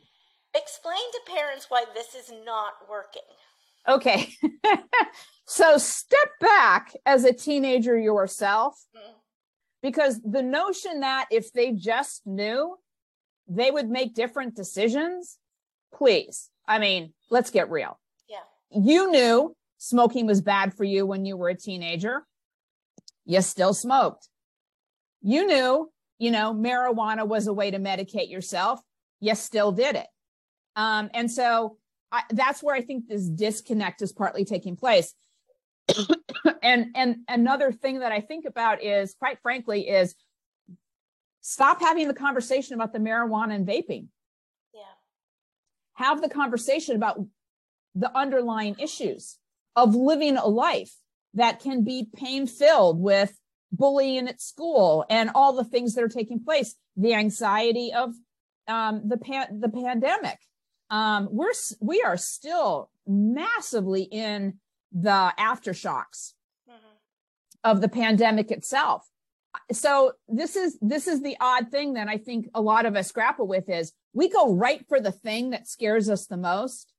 Explain 0.56 0.98
to 1.13 1.34
parents 1.34 1.68
why 1.70 1.86
this 1.94 2.15
is 2.15 2.32
not 2.46 2.74
working. 2.89 3.22
Okay. 3.88 4.29
so 5.46 5.77
step 5.77 6.29
back 6.41 6.94
as 7.06 7.24
a 7.24 7.34
teenager 7.34 7.98
yourself. 7.98 8.84
Mm-hmm. 8.96 9.13
Because 9.82 10.20
the 10.22 10.44
notion 10.44 11.00
that 11.00 11.27
if 11.32 11.53
they 11.53 11.72
just 11.72 12.27
knew, 12.27 12.75
they 13.50 13.72
would 13.72 13.89
make 13.89 14.13
different 14.13 14.56
decisions, 14.56 15.38
please. 15.94 16.50
I 16.68 16.79
mean, 16.79 17.13
let's 17.29 17.50
get 17.50 17.70
real. 17.70 18.00
Yeah. 18.29 18.38
You 18.72 19.12
knew 19.12 19.56
smoking 19.79 20.27
was 20.27 20.41
bad 20.41 20.75
for 20.75 20.84
you 20.84 21.06
when 21.06 21.25
you 21.25 21.36
were 21.36 21.50
a 21.50 21.56
teenager. 21.56 22.25
You 23.25 23.41
still 23.41 23.74
smoked. 23.74 24.29
You 25.22 25.48
knew, 25.48 25.91
you 26.20 26.32
know, 26.32 26.53
marijuana 26.53 27.27
was 27.27 27.48
a 27.48 27.53
way 27.53 27.72
to 27.72 27.79
medicate 27.79 28.29
yourself. 28.29 28.79
You 29.20 29.36
still 29.36 29.72
did 29.72 29.96
it. 29.96 30.08
Um, 30.75 31.10
and 31.13 31.29
so 31.29 31.77
I, 32.12 32.24
that's 32.29 32.63
where 32.63 32.75
I 32.75 32.82
think 32.82 33.08
this 33.08 33.27
disconnect 33.27 34.01
is 34.01 34.13
partly 34.13 34.46
taking 34.46 34.75
place. 34.75 35.13
and 36.62 36.88
and 36.96 37.18
another 37.27 37.72
thing 37.72 38.00
that 38.00 38.12
I 38.12 38.22
think 38.22 38.46
about 38.46 38.84
is, 38.84 39.15
quite 39.15 39.39
frankly, 39.41 39.89
is 39.89 40.15
Stop 41.41 41.81
having 41.81 42.08
the 42.08 42.13
conversation 42.13 42.75
about 42.75 42.93
the 42.93 43.00
marijuana 43.00 43.55
and 43.55 43.67
vaping. 43.67 44.08
Yeah. 44.74 44.81
Have 45.93 46.22
the 46.22 46.29
conversation 46.29 46.96
about 46.96 47.19
the 47.96 48.15
underlying 48.15 48.75
issues 48.79 49.38
of 49.75 49.96
living 49.96 50.38
a 50.38 50.48
life 50.48 50.93
that 51.34 51.60
can 51.60 51.84
be 51.84 52.08
pain 52.15 52.48
filled 52.48 53.00
with 53.00 53.38
bullying 53.72 54.27
at 54.27 54.41
school 54.41 55.05
and 55.10 55.29
all 55.36 55.53
the 55.53 55.63
things 55.63 55.96
that 55.96 56.03
are 56.03 56.10
taking 56.10 56.43
place, 56.43 56.75
the 56.98 57.13
anxiety 57.13 57.93
of 57.93 58.13
um, 58.67 59.08
the 59.08 59.17
pan- 59.17 59.60
the 59.60 59.69
pandemic. 59.69 60.39
Um, 60.89 61.29
we're 61.31 61.53
we 61.79 62.01
are 62.01 62.17
still 62.17 62.89
massively 63.08 64.03
in 64.03 64.60
the 64.91 65.34
aftershocks 65.39 66.34
mm-hmm. 66.67 66.96
of 67.63 67.81
the 67.81 67.89
pandemic 67.89 68.51
itself 68.51 69.08
so 69.72 70.13
this 70.27 70.56
is 70.56 70.77
this 70.82 71.08
is 71.08 71.22
the 71.22 71.38
odd 71.39 71.72
thing 71.72 71.94
that 71.94 72.08
I 72.08 72.18
think 72.18 72.50
a 72.53 72.62
lot 72.62 72.86
of 72.86 72.96
us 72.96 73.12
grapple 73.12 73.48
with 73.48 73.70
is 73.70 73.91
we 74.13 74.29
go 74.29 74.53
right 74.53 74.86
for 74.88 75.00
the 75.00 75.12
thing 75.12 75.51
that 75.51 75.68
scares 75.68 76.10
us 76.10 76.25
the 76.27 76.38
most. 76.38 76.94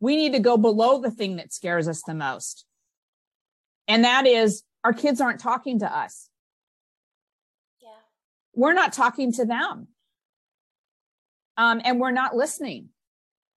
We 0.00 0.16
need 0.16 0.32
to 0.32 0.38
go 0.38 0.56
below 0.56 1.00
the 1.00 1.10
thing 1.10 1.36
that 1.36 1.52
scares 1.52 1.88
us 1.88 2.02
the 2.06 2.14
most. 2.14 2.66
And 3.88 4.04
that 4.04 4.26
is 4.26 4.62
our 4.84 4.92
kids 4.92 5.20
aren't 5.20 5.40
talking 5.40 5.78
to 5.80 5.96
us. 5.96 6.28
Yeah. 7.80 7.88
We're 8.54 8.74
not 8.74 8.92
talking 8.92 9.32
to 9.32 9.46
them. 9.46 9.88
Um, 11.56 11.80
and 11.84 11.98
we're 11.98 12.10
not 12.10 12.36
listening. 12.36 12.90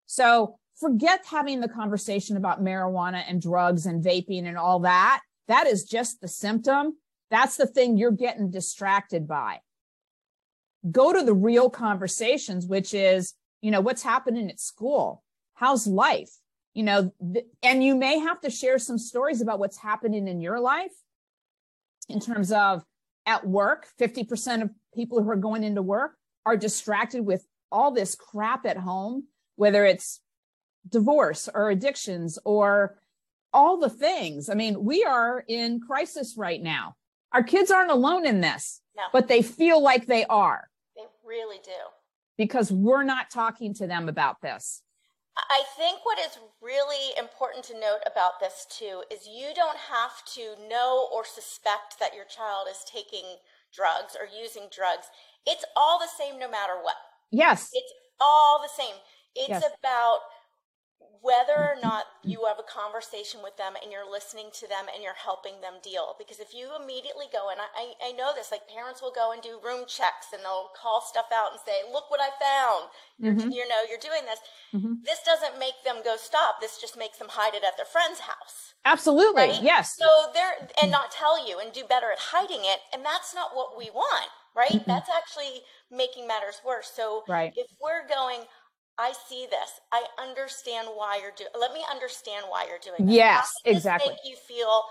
So 0.07 0.59
forget 0.79 1.25
having 1.29 1.61
the 1.61 1.69
conversation 1.69 2.37
about 2.37 2.63
marijuana 2.63 3.25
and 3.27 3.43
drugs 3.43 3.87
and 3.87 4.05
vaping 4.05 4.47
and 4.47 4.57
all 4.57 4.81
that. 4.81 5.21
That 5.49 5.67
is 5.67 5.83
just 5.85 6.21
the 6.21 6.29
symptom 6.29 6.97
that's 7.31 7.57
the 7.57 7.67
thing 7.67 7.97
you're 7.97 8.11
getting 8.11 8.51
distracted 8.51 9.29
by. 9.29 9.61
Go 10.91 11.13
to 11.13 11.25
the 11.25 11.35
real 11.35 11.69
conversations, 11.71 12.67
which 12.67 12.95
is, 12.95 13.35
you 13.61 13.71
know, 13.71 13.81
what's 13.81 14.03
happening 14.03 14.49
at 14.49 14.61
school? 14.61 15.23
How's 15.55 15.87
life? 15.87 16.31
You 16.75 16.85
know, 16.85 17.13
th- 17.33 17.47
and 17.63 17.83
you 17.83 17.97
may 17.97 18.19
have 18.19 18.41
to 18.43 18.51
share 18.51 18.79
some 18.79 18.99
stories 18.99 19.41
about 19.41 19.59
what's 19.59 19.79
happening 19.79 20.29
in 20.29 20.41
your 20.41 20.61
life 20.61 20.93
in 22.09 22.21
terms 22.21 22.53
of 22.53 22.85
at 23.27 23.47
work. 23.47 23.87
50% 24.01 24.63
of 24.63 24.71
people 24.95 25.23
who 25.23 25.29
are 25.31 25.37
going 25.37 25.65
into 25.65 25.83
work 25.83 26.13
are 26.47 26.57
distracted 26.57 27.27
with 27.27 27.45
all 27.71 27.91
this 27.91 28.15
crap 28.15 28.65
at 28.65 28.79
home, 28.79 29.25
whether 29.57 29.85
it's 29.85 30.21
divorce 30.89 31.49
or 31.53 31.69
addictions 31.69 32.39
or 32.45 32.99
all 33.53 33.79
the 33.79 33.91
things. 33.91 34.49
I 34.49 34.55
mean, 34.55 34.85
we 34.85 35.05
are 35.05 35.45
in 35.47 35.81
crisis 35.81 36.35
right 36.37 36.63
now. 36.63 36.95
Our 37.33 37.43
kids 37.43 37.71
aren't 37.71 37.91
alone 37.91 38.27
in 38.27 38.41
this, 38.41 38.81
no. 38.97 39.05
but 39.13 39.29
they 39.29 39.43
feel 39.43 39.83
like 39.83 40.07
they 40.07 40.25
are. 40.27 40.69
They 40.97 41.03
really 41.27 41.59
do. 41.65 41.71
Because 42.37 42.73
we're 42.73 43.05
not 43.05 43.31
talking 43.31 43.75
to 43.75 43.87
them 43.87 44.09
about 44.09 44.41
this. 44.41 44.83
I 45.37 45.63
think 45.77 46.05
what 46.05 46.19
is 46.19 46.39
really 46.61 47.17
important 47.17 47.65
to 47.67 47.75
note 47.75 48.03
about 48.11 48.41
this 48.41 48.67
too 48.69 49.03
is 49.11 49.29
you 49.29 49.51
don't 49.55 49.77
have 49.77 50.25
to 50.35 50.69
know 50.69 51.09
or 51.15 51.25
suspect 51.25 52.01
that 52.01 52.15
your 52.15 52.25
child 52.25 52.67
is 52.69 52.85
taking 52.91 53.37
drugs 53.73 54.17
or 54.19 54.27
using 54.27 54.65
drugs. 54.75 55.07
It's 55.47 55.65
all 55.77 56.01
the 56.01 56.11
same 56.11 56.41
no 56.41 56.51
matter 56.51 56.75
what. 56.83 56.97
Yes. 57.31 57.71
It's 57.73 57.93
all 58.21 58.61
the 58.61 58.83
same. 58.83 58.95
It's 59.37 59.49
yes. 59.49 59.65
about 59.79 60.19
whether 61.21 61.59
or 61.59 61.77
not 61.83 62.05
you 62.23 62.47
have 62.47 62.59
a 62.59 62.67
conversation 62.67 63.41
with 63.43 63.57
them 63.57 63.75
and 63.83 63.91
you're 63.91 64.09
listening 64.09 64.51
to 64.55 64.69
them 64.69 64.87
and 64.93 65.03
you're 65.03 65.19
helping 65.19 65.61
them 65.61 65.83
deal. 65.83 66.15
Because 66.19 66.39
if 66.39 66.55
you 66.55 66.71
immediately 66.79 67.27
go, 67.33 67.51
and 67.51 67.59
I, 67.59 67.95
I 68.03 68.13
know 68.13 68.33
this, 68.35 68.53
like 68.53 68.69
parents 68.69 69.03
will 69.03 69.11
go 69.11 69.33
and 69.33 69.43
do 69.43 69.59
room 69.65 69.83
checks 69.87 70.31
and 70.33 70.43
they'll 70.43 70.71
call 70.79 71.01
stuff 71.01 71.27
out 71.35 71.53
and 71.53 71.61
say, 71.65 71.83
look 71.91 72.11
what 72.11 72.21
I 72.23 72.31
found. 72.39 72.91
Mm-hmm. 73.19 73.51
You 73.51 73.67
know, 73.67 73.83
you're 73.89 74.03
doing 74.03 74.23
this. 74.27 74.39
Mm-hmm. 74.75 75.03
This 75.05 75.21
doesn't 75.27 75.59
make 75.59 75.83
them 75.85 76.05
go 76.05 76.17
stop. 76.17 76.61
This 76.61 76.79
just 76.79 76.97
makes 76.97 77.19
them 77.19 77.29
hide 77.31 77.55
it 77.55 77.65
at 77.67 77.77
their 77.77 77.89
friend's 77.89 78.21
house. 78.21 78.75
Absolutely. 78.85 79.51
Right? 79.51 79.63
Yes. 79.63 79.97
So 79.99 80.31
they're, 80.35 80.69
and 80.81 80.91
not 80.91 81.11
tell 81.11 81.35
you 81.41 81.59
and 81.59 81.73
do 81.73 81.83
better 81.89 82.13
at 82.13 82.19
hiding 82.19 82.63
it. 82.63 82.81
And 82.95 83.05
that's 83.05 83.35
not 83.35 83.55
what 83.55 83.77
we 83.77 83.91
want, 83.91 84.31
right? 84.55 84.71
Mm-hmm. 84.71 84.91
That's 84.91 85.11
actually 85.11 85.67
making 85.91 86.29
matters 86.29 86.61
worse. 86.65 86.91
So 86.95 87.25
right. 87.29 87.53
if 87.57 87.71
we're 87.83 88.07
going, 88.07 88.47
I 88.99 89.13
see 89.29 89.47
this. 89.49 89.81
I 89.93 90.05
understand 90.21 90.89
why 90.95 91.21
you're 91.23 91.35
doing. 91.37 91.51
Let 91.59 91.73
me 91.73 91.85
understand 91.89 92.47
why 92.49 92.67
you're 92.67 92.83
doing 92.83 93.07
this. 93.07 93.15
Yes, 93.15 93.55
exactly. 93.65 94.11
Make 94.11 94.19
you 94.25 94.37
feel, 94.37 94.83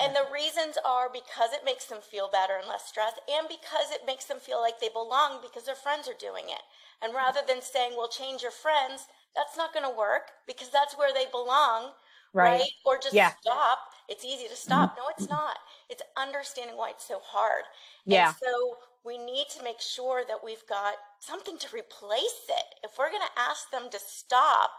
and 0.00 0.14
the 0.16 0.26
reasons 0.32 0.76
are 0.84 1.08
because 1.12 1.52
it 1.52 1.64
makes 1.64 1.86
them 1.86 2.00
feel 2.02 2.28
better 2.30 2.58
and 2.58 2.68
less 2.68 2.86
stressed, 2.86 3.20
and 3.30 3.46
because 3.46 3.92
it 3.92 4.02
makes 4.04 4.24
them 4.26 4.40
feel 4.40 4.60
like 4.60 4.80
they 4.80 4.88
belong 4.88 5.38
because 5.40 5.64
their 5.64 5.78
friends 5.78 6.08
are 6.08 6.18
doing 6.18 6.44
it. 6.50 6.62
And 7.00 7.14
rather 7.14 7.40
than 7.46 7.62
saying, 7.62 7.94
"Well, 7.96 8.08
change 8.08 8.42
your 8.42 8.50
friends," 8.50 9.06
that's 9.34 9.56
not 9.56 9.72
going 9.72 9.86
to 9.88 9.96
work 9.96 10.32
because 10.46 10.68
that's 10.70 10.98
where 10.98 11.14
they 11.14 11.26
belong, 11.30 11.92
right? 12.32 12.60
right? 12.60 12.70
Or 12.84 12.98
just 12.98 13.14
yeah. 13.14 13.32
stop. 13.40 13.78
It's 14.08 14.24
easy 14.24 14.48
to 14.48 14.56
stop. 14.56 14.90
Mm-hmm. 14.90 15.00
No, 15.00 15.08
it's 15.16 15.28
not. 15.30 15.56
It's 15.88 16.02
understanding 16.16 16.76
why 16.76 16.90
it's 16.90 17.06
so 17.06 17.20
hard. 17.22 17.62
Yeah. 18.04 18.28
And 18.28 18.36
so 18.42 18.76
we 19.04 19.18
need 19.18 19.46
to 19.56 19.62
make 19.62 19.80
sure 19.80 20.24
that 20.26 20.38
we've 20.44 20.66
got 20.68 20.94
something 21.22 21.56
to 21.58 21.66
replace 21.74 22.46
it. 22.48 22.64
If 22.84 22.98
we're 22.98 23.10
going 23.10 23.22
to 23.22 23.40
ask 23.40 23.70
them 23.70 23.88
to 23.90 23.98
stop, 23.98 24.70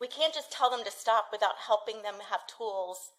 we 0.00 0.06
can't 0.06 0.32
just 0.32 0.52
tell 0.52 0.70
them 0.70 0.84
to 0.84 0.90
stop 0.90 1.26
without 1.32 1.54
helping 1.58 2.02
them 2.02 2.14
have 2.30 2.40
tools. 2.46 3.10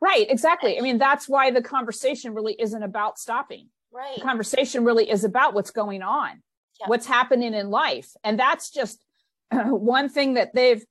Right, 0.00 0.26
exactly. 0.30 0.78
I 0.78 0.80
mean, 0.80 0.98
that's 0.98 1.28
why 1.28 1.50
the 1.50 1.60
conversation 1.60 2.32
really 2.34 2.56
isn't 2.58 2.82
about 2.82 3.18
stopping. 3.18 3.68
Right. 3.92 4.16
The 4.16 4.22
conversation 4.22 4.84
really 4.84 5.10
is 5.10 5.24
about 5.24 5.52
what's 5.52 5.72
going 5.72 6.02
on, 6.02 6.42
yep. 6.78 6.88
what's 6.88 7.06
happening 7.06 7.52
in 7.52 7.70
life. 7.70 8.10
And 8.22 8.38
that's 8.38 8.70
just 8.70 9.04
one 9.52 10.08
thing 10.08 10.34
that 10.34 10.54
they've, 10.54 10.84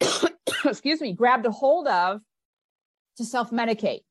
excuse 0.64 1.00
me, 1.00 1.12
grabbed 1.12 1.44
a 1.44 1.50
hold 1.50 1.88
of 1.88 2.20
to 3.16 3.24
self 3.24 3.50
medicate. 3.50 4.02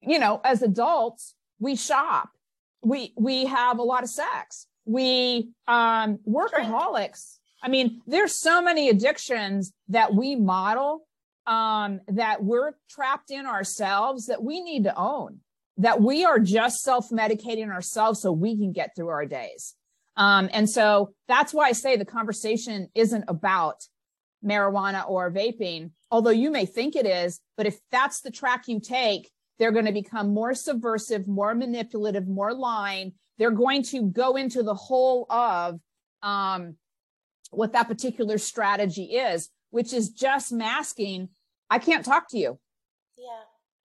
You 0.00 0.18
know, 0.18 0.40
as 0.44 0.62
adults, 0.62 1.34
we 1.58 1.76
shop 1.76 2.30
we 2.82 3.12
we 3.16 3.46
have 3.46 3.78
a 3.78 3.82
lot 3.82 4.02
of 4.02 4.08
sex 4.08 4.66
we 4.90 5.50
um 5.68 6.18
workaholics 6.28 7.38
i 7.62 7.68
mean 7.68 8.00
there's 8.06 8.34
so 8.34 8.60
many 8.60 8.88
addictions 8.88 9.72
that 9.88 10.14
we 10.14 10.34
model 10.36 11.06
um 11.46 12.00
that 12.08 12.42
we're 12.42 12.72
trapped 12.88 13.30
in 13.30 13.46
ourselves 13.46 14.26
that 14.26 14.42
we 14.42 14.60
need 14.60 14.84
to 14.84 14.96
own 14.96 15.38
that 15.76 16.00
we 16.00 16.24
are 16.24 16.38
just 16.38 16.82
self-medicating 16.82 17.70
ourselves 17.70 18.20
so 18.20 18.32
we 18.32 18.56
can 18.56 18.72
get 18.72 18.90
through 18.96 19.08
our 19.08 19.26
days 19.26 19.74
um 20.16 20.48
and 20.52 20.68
so 20.68 21.12
that's 21.28 21.54
why 21.54 21.68
i 21.68 21.72
say 21.72 21.96
the 21.96 22.04
conversation 22.04 22.88
isn't 22.94 23.24
about 23.28 23.84
marijuana 24.44 25.08
or 25.08 25.30
vaping 25.30 25.90
although 26.10 26.30
you 26.30 26.50
may 26.50 26.66
think 26.66 26.96
it 26.96 27.06
is 27.06 27.40
but 27.56 27.66
if 27.66 27.78
that's 27.90 28.20
the 28.22 28.30
track 28.30 28.66
you 28.66 28.80
take 28.80 29.30
they're 29.60 29.70
going 29.70 29.84
to 29.84 29.92
become 29.92 30.32
more 30.32 30.54
subversive, 30.54 31.28
more 31.28 31.54
manipulative, 31.54 32.26
more 32.26 32.54
lying. 32.54 33.12
They're 33.40 33.50
going 33.50 33.82
to 33.84 34.02
go 34.02 34.36
into 34.36 34.62
the 34.62 34.74
whole 34.74 35.26
of 35.30 35.80
um, 36.22 36.76
what 37.50 37.72
that 37.72 37.88
particular 37.88 38.36
strategy 38.36 39.04
is, 39.04 39.48
which 39.70 39.94
is 39.94 40.10
just 40.10 40.52
masking, 40.52 41.30
I 41.70 41.78
can't 41.78 42.04
talk 42.04 42.28
to 42.30 42.38
you. 42.38 42.58
Yeah. 43.16 43.40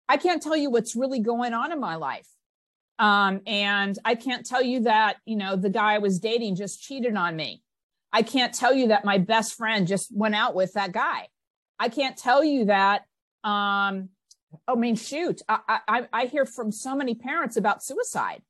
I 0.09 0.17
can't 0.17 0.43
tell 0.43 0.57
you 0.57 0.71
what's 0.71 0.97
really 0.97 1.21
going 1.21 1.55
on 1.55 1.71
in 1.71 1.79
my 1.79 1.95
life. 1.95 2.27
Um, 2.99 3.43
and 3.47 3.97
I 4.05 4.17
can't 4.17 4.45
tell 4.45 4.61
you 4.61 4.81
that, 4.81 5.19
you 5.25 5.37
know, 5.37 5.55
the 5.55 5.71
guy 5.71 5.95
I 5.95 5.99
was 5.99 6.19
dating 6.19 6.57
just 6.57 6.83
cheated 6.83 7.17
on 7.17 7.37
me. 7.37 7.63
I 8.13 8.23
can't 8.23 8.53
tell 8.53 8.75
you 8.75 8.89
that 8.89 9.05
my 9.05 9.19
best 9.19 9.55
friend 9.55 9.87
just 9.87 10.11
went 10.13 10.35
out 10.35 10.57
with 10.57 10.73
that 10.73 10.91
guy. 10.91 11.29
I 11.79 11.91
can't 11.91 12.17
tell 12.17 12.43
you 12.43 12.65
that. 12.65 13.03
Um, 13.45 14.09
I 14.67 14.75
mean, 14.75 14.97
shoot, 14.97 15.43
I, 15.49 15.79
I, 15.87 16.09
I 16.13 16.27
hear 16.27 16.45
from 16.45 16.73
so 16.73 16.97
many 16.97 17.15
parents 17.15 17.57
about 17.57 17.85
suicide 17.85 18.43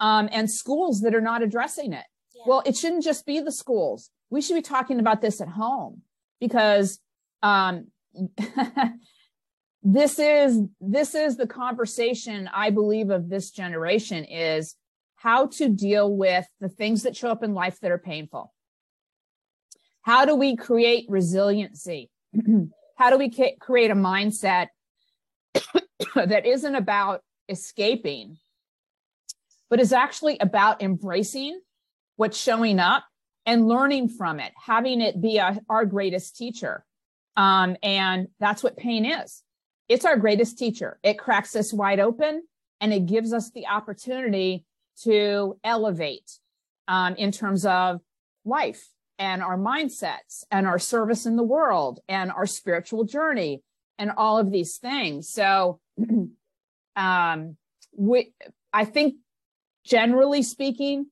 um, 0.00 0.28
and 0.32 0.50
schools 0.50 1.00
that 1.02 1.14
are 1.14 1.20
not 1.20 1.42
addressing 1.42 1.92
it. 1.92 2.04
Yeah. 2.34 2.42
Well, 2.46 2.62
it 2.66 2.76
shouldn't 2.76 3.04
just 3.04 3.26
be 3.26 3.40
the 3.40 3.52
schools. 3.52 4.10
We 4.30 4.40
should 4.40 4.54
be 4.54 4.62
talking 4.62 5.00
about 5.00 5.20
this 5.20 5.40
at 5.40 5.48
home 5.48 6.02
because 6.40 6.98
um, 7.42 7.88
this 9.82 10.18
is 10.18 10.60
this 10.80 11.14
is 11.14 11.36
the 11.36 11.46
conversation 11.46 12.48
I 12.52 12.70
believe 12.70 13.10
of 13.10 13.28
this 13.28 13.50
generation 13.50 14.24
is 14.24 14.74
how 15.16 15.46
to 15.46 15.68
deal 15.68 16.14
with 16.14 16.46
the 16.60 16.68
things 16.68 17.02
that 17.02 17.16
show 17.16 17.30
up 17.30 17.42
in 17.42 17.54
life 17.54 17.80
that 17.80 17.90
are 17.90 17.98
painful. 17.98 18.52
How 20.02 20.24
do 20.24 20.34
we 20.34 20.56
create 20.56 21.06
resiliency? 21.08 22.10
how 22.96 23.10
do 23.10 23.18
we 23.18 23.30
create 23.58 23.90
a 23.90 23.94
mindset 23.94 24.68
that 26.14 26.46
isn't 26.46 26.74
about 26.74 27.22
escaping, 27.48 28.36
but 29.70 29.80
is 29.80 29.92
actually 29.92 30.38
about 30.40 30.82
embracing 30.82 31.60
what's 32.16 32.38
showing 32.38 32.78
up 32.78 33.04
and 33.46 33.68
learning 33.68 34.08
from 34.08 34.40
it, 34.40 34.52
having 34.62 35.00
it 35.00 35.20
be 35.20 35.38
a, 35.38 35.58
our 35.68 35.84
greatest 35.84 36.36
teacher. 36.36 36.84
Um, 37.36 37.76
and 37.82 38.28
that's 38.40 38.62
what 38.62 38.76
pain 38.76 39.06
is. 39.06 39.42
It's 39.88 40.04
our 40.04 40.16
greatest 40.16 40.58
teacher. 40.58 40.98
It 41.02 41.18
cracks 41.18 41.56
us 41.56 41.72
wide 41.72 42.00
open 42.00 42.42
and 42.80 42.92
it 42.92 43.06
gives 43.06 43.32
us 43.32 43.50
the 43.50 43.66
opportunity 43.66 44.66
to 45.04 45.58
elevate 45.64 46.30
um, 46.88 47.14
in 47.14 47.32
terms 47.32 47.64
of 47.64 48.00
life 48.44 48.88
and 49.18 49.42
our 49.42 49.56
mindsets 49.56 50.44
and 50.50 50.66
our 50.66 50.78
service 50.78 51.26
in 51.26 51.36
the 51.36 51.42
world 51.42 52.00
and 52.08 52.30
our 52.30 52.46
spiritual 52.46 53.04
journey 53.04 53.62
and 53.98 54.12
all 54.16 54.38
of 54.38 54.50
these 54.50 54.76
things. 54.76 55.28
So, 55.28 55.80
um, 56.96 57.56
we, 57.96 58.32
I 58.72 58.84
think 58.84 59.14
generally 59.84 60.42
speaking, 60.42 61.06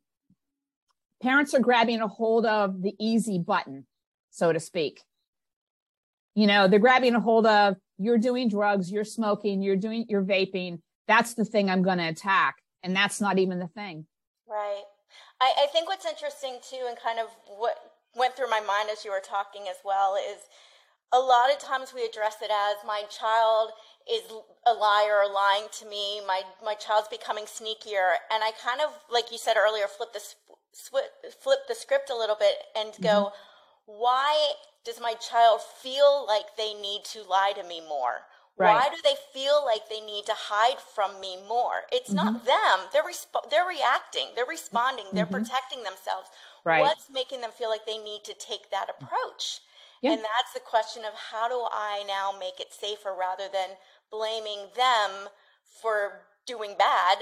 parents 1.23 1.55
are 1.55 1.61
grabbing 1.61 2.01
a 2.01 2.09
hold 2.09 2.47
of 2.47 2.83
the 2.83 2.95
easy 2.99 3.39
button, 3.39 3.87
so 4.31 4.53
to 4.53 4.61
speak. 4.61 5.01
You 6.35 6.47
know, 6.47 6.69
they're 6.69 6.79
grabbing 6.79 7.15
a 7.15 7.21
hold 7.21 7.47
of 7.47 7.77
you're 7.99 8.19
doing 8.19 8.49
drugs, 8.49 8.93
you're 8.93 9.05
smoking, 9.05 9.63
you're 9.63 9.77
doing, 9.77 10.05
you're 10.09 10.23
vaping. 10.23 10.81
That's 11.09 11.35
the 11.35 11.45
thing 11.45 11.71
I'm 11.71 11.83
going 11.83 11.99
to 11.99 12.09
attack. 12.09 12.57
And 12.83 12.95
that's 12.95 13.21
not 13.21 13.39
even 13.39 13.59
the 13.59 13.69
thing. 13.69 14.07
Right. 14.47 14.85
I, 15.41 15.53
I 15.65 15.67
think 15.73 15.89
what's 15.89 16.07
interesting 16.07 16.59
too, 16.69 16.85
and 16.89 16.97
kind 16.99 17.19
of 17.19 17.27
what 17.59 17.77
went 18.15 18.37
through 18.37 18.51
my 18.51 18.61
mind 18.61 18.91
as 18.93 19.05
you 19.05 19.11
were 19.11 19.23
talking 19.25 19.63
as 19.69 19.77
well, 19.85 20.17
is 20.17 20.43
a 21.13 21.19
lot 21.19 21.53
of 21.53 21.59
times 21.59 21.95
we 21.95 22.05
address 22.05 22.37
it 22.43 22.51
as 22.51 22.77
my 22.87 23.03
child 23.09 23.71
is 24.11 24.23
a 24.67 24.73
liar 24.73 25.23
or 25.25 25.33
lying 25.33 25.67
to 25.81 25.87
me. 25.87 26.21
My 26.27 26.43
my 26.65 26.75
child's 26.75 27.09
becoming 27.09 27.45
sneakier, 27.45 28.17
and 28.33 28.43
I 28.43 28.53
kind 28.63 28.81
of, 28.81 28.91
like 29.11 29.33
you 29.33 29.39
said 29.39 29.57
earlier, 29.57 29.87
flip 29.87 30.13
the 30.13 30.23
flip 30.73 31.61
the 31.69 31.75
script 31.75 32.11
a 32.11 32.17
little 32.17 32.37
bit 32.37 32.55
and 32.77 32.93
go, 33.03 33.31
mm-hmm. 33.31 33.93
why 34.01 34.53
does 34.85 35.01
my 35.01 35.15
child 35.15 35.61
feel 35.83 36.25
like 36.27 36.57
they 36.57 36.75
need 36.75 37.03
to 37.05 37.23
lie 37.23 37.53
to 37.57 37.67
me 37.67 37.81
more? 37.81 38.23
Right. 38.59 38.73
Why 38.75 38.89
do 38.89 38.97
they 39.05 39.17
feel 39.35 39.63
like 39.67 39.89
they 39.91 40.01
need 40.01 40.25
to 40.27 40.33
hide 40.35 40.81
from 40.81 41.21
me 41.21 41.37
more? 41.47 41.85
It's 41.93 42.09
mm-hmm. 42.09 42.25
not 42.25 42.45
them. 42.47 42.89
They're 42.93 43.03
resp- 43.03 43.51
they're 43.51 43.67
reacting. 43.69 44.29
They're 44.35 44.47
responding. 44.47 45.05
They're 45.13 45.27
mm-hmm. 45.27 45.45
protecting 45.45 45.83
themselves. 45.83 46.31
Right. 46.65 46.81
What's 46.81 47.11
making 47.11 47.43
them 47.43 47.51
feel 47.51 47.69
like 47.69 47.85
they 47.85 47.99
need 47.99 48.25
to 48.25 48.35
take 48.35 48.71
that 48.71 48.89
approach? 48.89 49.61
Yeah. 50.03 50.13
And 50.13 50.21
that's 50.21 50.53
the 50.55 50.61
question 50.61 51.05
of 51.05 51.15
how 51.33 51.49
do 51.49 51.67
I 51.73 52.05
now 52.07 52.33
make 52.39 52.61
it 52.61 52.73
safer 52.73 53.15
rather 53.19 53.49
than 53.53 53.77
blaming 54.11 54.69
them 54.77 55.29
for 55.81 56.27
doing 56.47 56.75
bad? 56.79 57.19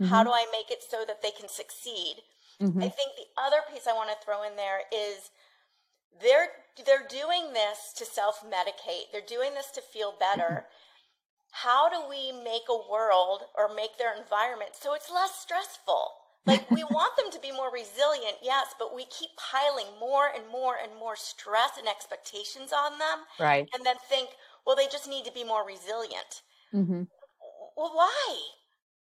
Mm-hmm. 0.00 0.06
How 0.06 0.24
do 0.24 0.30
I 0.30 0.46
make 0.52 0.70
it 0.70 0.82
so 0.82 1.04
that 1.06 1.22
they 1.22 1.30
can 1.30 1.48
succeed? 1.48 2.16
Mm-hmm. 2.60 2.82
I 2.82 2.88
think 2.88 3.12
the 3.16 3.40
other 3.40 3.58
piece 3.72 3.86
I 3.86 3.92
want 3.92 4.10
to 4.10 4.24
throw 4.24 4.42
in 4.42 4.56
there 4.56 4.80
is 4.92 5.30
they're 6.20 6.48
they're 6.84 7.08
doing 7.08 7.52
this 7.52 7.92
to 7.96 8.04
self-medicate. 8.04 9.12
They're 9.12 9.24
doing 9.26 9.54
this 9.54 9.70
to 9.72 9.80
feel 9.80 10.14
better. 10.18 10.66
Mm-hmm. 10.66 11.64
How 11.64 11.88
do 11.88 12.08
we 12.08 12.32
make 12.32 12.68
a 12.68 12.90
world 12.90 13.42
or 13.56 13.74
make 13.74 13.96
their 13.96 14.14
environment 14.14 14.72
so 14.74 14.94
it's 14.94 15.10
less 15.10 15.34
stressful? 15.40 16.12
Like 16.46 16.70
we 16.70 16.84
want 16.84 17.16
them 17.16 17.30
to 17.32 17.40
be 17.40 17.50
more 17.50 17.72
resilient, 17.72 18.36
yes, 18.42 18.74
but 18.78 18.94
we 18.94 19.04
keep 19.06 19.30
piling 19.36 19.86
more 19.98 20.28
and 20.34 20.44
more 20.50 20.76
and 20.80 20.96
more 20.98 21.16
stress 21.16 21.70
and 21.76 21.88
expectations 21.88 22.72
on 22.72 22.98
them. 22.98 23.26
Right. 23.40 23.68
And 23.74 23.84
then 23.84 23.96
think, 24.08 24.30
well, 24.64 24.76
they 24.76 24.86
just 24.86 25.08
need 25.08 25.24
to 25.24 25.32
be 25.32 25.42
more 25.42 25.66
resilient. 25.66 26.42
Mm-hmm. 26.72 27.02
Well, 27.76 27.90
why? 27.94 28.38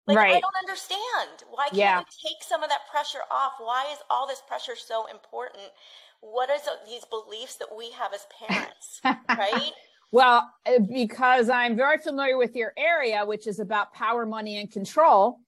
Like 0.06 0.16
right. 0.16 0.36
I 0.36 0.40
don't 0.40 0.56
understand. 0.62 1.44
Why 1.50 1.64
can't 1.66 1.76
yeah. 1.76 1.98
we 1.98 2.28
take 2.28 2.42
some 2.42 2.62
of 2.62 2.70
that 2.70 2.80
pressure 2.90 3.24
off? 3.30 3.52
Why 3.58 3.86
is 3.92 3.98
all 4.10 4.26
this 4.26 4.42
pressure 4.46 4.76
so 4.76 5.06
important? 5.06 5.64
What 6.20 6.48
is 6.50 6.62
these 6.86 7.04
beliefs 7.04 7.56
that 7.56 7.68
we 7.76 7.90
have 7.92 8.12
as 8.14 8.26
parents, 8.48 9.00
right? 9.28 9.72
Well, 10.14 10.48
uh, 10.64 10.78
because 10.78 11.50
I'm 11.50 11.74
very 11.74 11.98
familiar 11.98 12.38
with 12.38 12.54
your 12.54 12.72
area, 12.78 13.24
which 13.26 13.48
is 13.48 13.58
about 13.58 13.92
power, 13.92 14.24
money, 14.24 14.58
and 14.58 14.70
control 14.70 15.40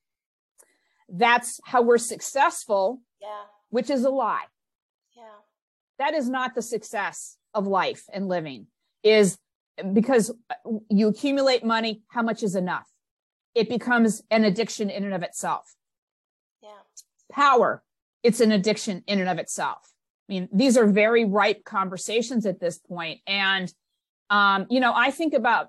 that's 1.09 1.61
how 1.65 1.83
we're 1.83 1.99
successful. 1.99 3.01
Yeah. 3.21 3.43
Which 3.71 3.91
is 3.91 4.05
a 4.05 4.11
lie. 4.11 4.45
Yeah. 5.17 5.23
That 5.99 6.15
is 6.15 6.29
not 6.29 6.55
the 6.55 6.63
success 6.63 7.37
of 7.55 7.67
life 7.67 8.05
and 8.13 8.29
living 8.29 8.67
is 9.03 9.39
because 9.93 10.33
you 10.91 11.09
accumulate 11.09 11.65
money. 11.65 12.03
How 12.09 12.23
much 12.23 12.43
is 12.43 12.55
enough? 12.55 12.89
It 13.55 13.69
becomes 13.69 14.23
an 14.31 14.45
addiction 14.45 14.91
in 14.91 15.05
and 15.05 15.15
of 15.15 15.23
itself. 15.23 15.75
Yeah. 16.63 16.71
Power. 17.31 17.83
It's 18.23 18.41
an 18.41 18.53
addiction 18.53 19.03
in 19.07 19.21
and 19.21 19.29
of 19.29 19.39
itself. 19.39 19.93
I 20.29 20.33
mean, 20.33 20.49
these 20.53 20.77
are 20.77 20.87
very 20.87 21.25
ripe 21.25 21.65
conversations 21.65 22.47
at 22.47 22.59
this. 22.61 22.81
And, 23.27 23.73
um, 24.29 24.67
you 24.69 24.81
know, 24.81 24.93
I 24.95 25.11
think 25.11 25.35
about 25.35 25.69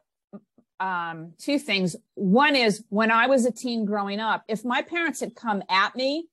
um, 0.80 1.34
two 1.38 1.60
things. 1.60 1.96
One 2.16 2.56
is 2.56 2.84
when 2.90 3.12
I 3.12 3.28
was 3.28 3.46
a 3.46 3.52
teen 3.52 3.86
growing 3.86 4.20
up, 4.20 4.44
if 4.48 4.63
my 4.63 4.82
parents 4.82 5.20
had 5.20 5.36
come 5.36 5.63
at 5.70 5.96
me, 5.96 6.28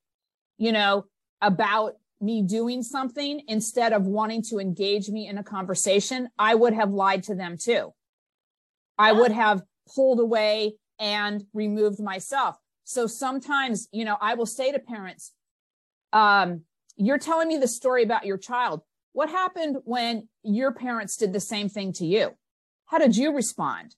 you 0.59 0.73
know, 0.73 1.07
about 1.41 1.95
me 2.21 2.43
doing 2.43 2.83
something 2.83 3.43
instead 3.49 3.93
of 3.93 4.07
wanting 4.07 4.43
to 4.43 4.59
engage 4.59 5.09
me 5.09 5.29
in 5.29 5.39
a 5.39 5.45
conversation, 5.45 6.29
I 6.39 6.55
would 6.55 6.73
have 6.73 6.91
lied 6.91 7.25
to 7.25 7.35
them 7.35 7.57
too. 7.59 7.93
I 8.97 9.13
would 9.13 9.33
have 9.33 9.63
pulled 9.95 10.21
away 10.21 10.77
and 10.99 11.45
removed 11.53 12.01
myself. 12.01 12.57
So 12.85 13.07
sometimes, 13.07 13.89
you 13.93 14.05
know, 14.05 14.17
I 14.21 14.35
will 14.35 14.47
say 14.47 14.73
to 14.73 14.79
parents, 14.79 15.33
um, 16.13 16.63
you're 16.97 17.19
telling 17.19 17.49
me 17.49 17.57
the 17.59 17.69
story 17.69 18.03
about 18.05 18.25
your 18.25 18.39
child. 18.39 18.83
What 19.13 19.29
happened 19.29 19.79
when 19.85 20.29
your 20.43 20.73
parents 20.73 21.17
did 21.17 21.33
the 21.33 21.41
same 21.41 21.69
thing 21.69 21.93
to 21.95 22.07
you? 22.07 22.37
How 22.87 22.99
did 22.99 23.17
you 23.17 23.35
respond? 23.35 23.97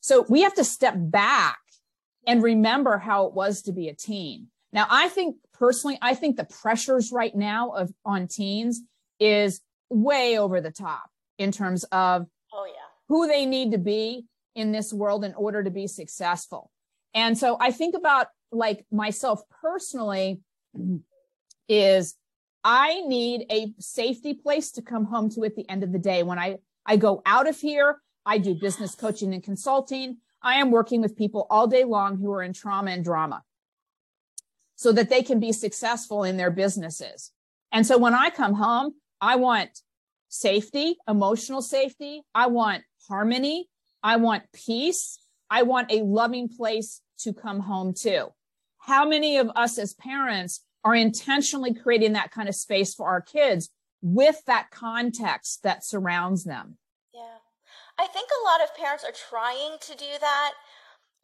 So 0.00 0.24
we 0.28 0.42
have 0.42 0.54
to 0.54 0.64
step 0.64 0.94
back 0.96 1.58
and 2.26 2.42
remember 2.42 2.98
how 2.98 3.26
it 3.26 3.34
was 3.34 3.62
to 3.62 3.72
be 3.72 3.88
a 3.88 3.94
teen. 3.94 4.48
Now, 4.72 4.86
I 4.90 5.08
think 5.08 5.36
personally, 5.52 5.98
I 6.02 6.14
think 6.14 6.36
the 6.36 6.44
pressures 6.44 7.10
right 7.10 7.34
now 7.34 7.70
of 7.70 7.92
on 8.04 8.28
teens 8.28 8.82
is 9.18 9.60
way 9.90 10.38
over 10.38 10.60
the 10.60 10.70
top 10.70 11.10
in 11.38 11.50
terms 11.50 11.84
of 11.84 12.26
oh 12.52 12.66
yeah 12.66 12.88
who 13.08 13.26
they 13.26 13.46
need 13.46 13.72
to 13.72 13.78
be 13.78 14.26
in 14.54 14.72
this 14.72 14.92
world 14.92 15.24
in 15.24 15.34
order 15.34 15.62
to 15.62 15.70
be 15.70 15.86
successful. 15.86 16.70
And 17.14 17.36
so 17.36 17.56
I 17.58 17.70
think 17.70 17.94
about 17.96 18.28
like 18.52 18.84
myself 18.92 19.42
personally 19.62 20.40
is 21.68 22.14
I 22.64 23.00
need 23.00 23.46
a 23.50 23.72
safety 23.78 24.34
place 24.34 24.72
to 24.72 24.82
come 24.82 25.06
home 25.06 25.30
to 25.30 25.44
at 25.44 25.56
the 25.56 25.68
end 25.68 25.82
of 25.82 25.92
the 25.92 25.98
day 25.98 26.22
when 26.22 26.38
I 26.38 26.58
I 26.84 26.96
go 26.96 27.22
out 27.24 27.48
of 27.48 27.58
here 27.58 28.00
I 28.28 28.36
do 28.36 28.54
business 28.54 28.94
coaching 28.94 29.32
and 29.32 29.42
consulting. 29.42 30.18
I 30.42 30.56
am 30.56 30.70
working 30.70 31.00
with 31.00 31.16
people 31.16 31.46
all 31.48 31.66
day 31.66 31.84
long 31.84 32.18
who 32.18 32.30
are 32.32 32.42
in 32.42 32.52
trauma 32.52 32.90
and 32.90 33.02
drama 33.02 33.42
so 34.76 34.92
that 34.92 35.08
they 35.08 35.22
can 35.22 35.40
be 35.40 35.52
successful 35.52 36.24
in 36.24 36.36
their 36.36 36.50
businesses. 36.50 37.32
And 37.72 37.86
so 37.86 37.96
when 37.96 38.14
I 38.14 38.28
come 38.28 38.52
home, 38.52 38.94
I 39.20 39.36
want 39.36 39.70
safety, 40.28 40.98
emotional 41.08 41.62
safety. 41.62 42.22
I 42.34 42.48
want 42.48 42.84
harmony. 43.08 43.70
I 44.02 44.16
want 44.16 44.44
peace. 44.52 45.18
I 45.48 45.62
want 45.62 45.90
a 45.90 46.02
loving 46.02 46.50
place 46.50 47.00
to 47.20 47.32
come 47.32 47.60
home 47.60 47.94
to. 48.02 48.28
How 48.78 49.08
many 49.08 49.38
of 49.38 49.50
us 49.56 49.78
as 49.78 49.94
parents 49.94 50.60
are 50.84 50.94
intentionally 50.94 51.72
creating 51.72 52.12
that 52.12 52.30
kind 52.30 52.48
of 52.48 52.54
space 52.54 52.94
for 52.94 53.08
our 53.08 53.22
kids 53.22 53.70
with 54.02 54.44
that 54.46 54.70
context 54.70 55.62
that 55.62 55.84
surrounds 55.84 56.44
them. 56.44 56.78
I 57.98 58.06
think 58.06 58.28
a 58.30 58.44
lot 58.46 58.62
of 58.62 58.76
parents 58.76 59.04
are 59.04 59.12
trying 59.12 59.78
to 59.80 59.96
do 59.96 60.18
that. 60.20 60.52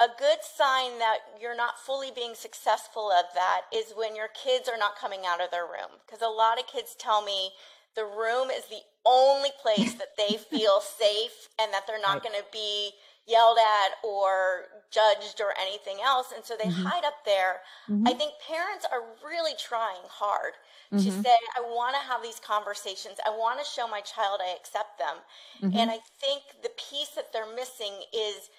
A 0.00 0.08
good 0.18 0.38
sign 0.42 0.98
that 0.98 1.18
you're 1.40 1.56
not 1.56 1.78
fully 1.78 2.10
being 2.12 2.34
successful 2.34 3.12
of 3.12 3.26
that 3.34 3.62
is 3.72 3.94
when 3.96 4.16
your 4.16 4.28
kids 4.34 4.68
are 4.68 4.78
not 4.78 4.98
coming 4.98 5.20
out 5.24 5.40
of 5.40 5.52
their 5.52 5.64
room. 5.64 6.02
Because 6.04 6.20
a 6.20 6.28
lot 6.28 6.58
of 6.58 6.66
kids 6.66 6.96
tell 6.98 7.22
me 7.22 7.50
the 7.94 8.04
room 8.04 8.50
is 8.50 8.64
the 8.66 8.82
only 9.06 9.50
place 9.62 9.94
that 9.94 10.18
they 10.18 10.36
feel 10.50 10.80
safe 10.80 11.48
and 11.60 11.72
that 11.72 11.86
they're 11.86 12.02
not 12.02 12.24
going 12.24 12.34
to 12.34 12.44
be 12.52 12.90
yelled 13.26 13.58
at 13.58 13.96
or 14.04 14.68
judged 14.92 15.40
or 15.40 15.54
anything 15.60 15.98
else. 16.04 16.32
And 16.34 16.44
so 16.44 16.54
they 16.56 16.68
mm-hmm. 16.68 16.84
hide 16.84 17.04
up 17.04 17.24
there. 17.24 17.64
Mm-hmm. 17.88 18.08
I 18.08 18.12
think 18.12 18.32
parents 18.46 18.86
are 18.92 19.02
really 19.24 19.56
trying 19.58 20.04
hard 20.08 20.52
mm-hmm. 20.92 21.04
to 21.04 21.10
say, 21.10 21.36
I 21.56 21.62
want 21.62 21.96
to 21.96 22.02
have 22.04 22.22
these 22.22 22.40
conversations. 22.40 23.16
I 23.24 23.30
want 23.30 23.58
to 23.60 23.64
show 23.64 23.88
my 23.88 24.00
child 24.00 24.40
I 24.44 24.54
accept 24.54 24.98
them. 24.98 25.16
Mm-hmm. 25.62 25.76
And 25.76 25.90
I 25.90 25.98
think 26.20 26.42
the 26.62 26.72
piece 26.76 27.16
that 27.16 27.32
they're 27.32 27.48
missing 27.54 27.96
is 28.12 28.52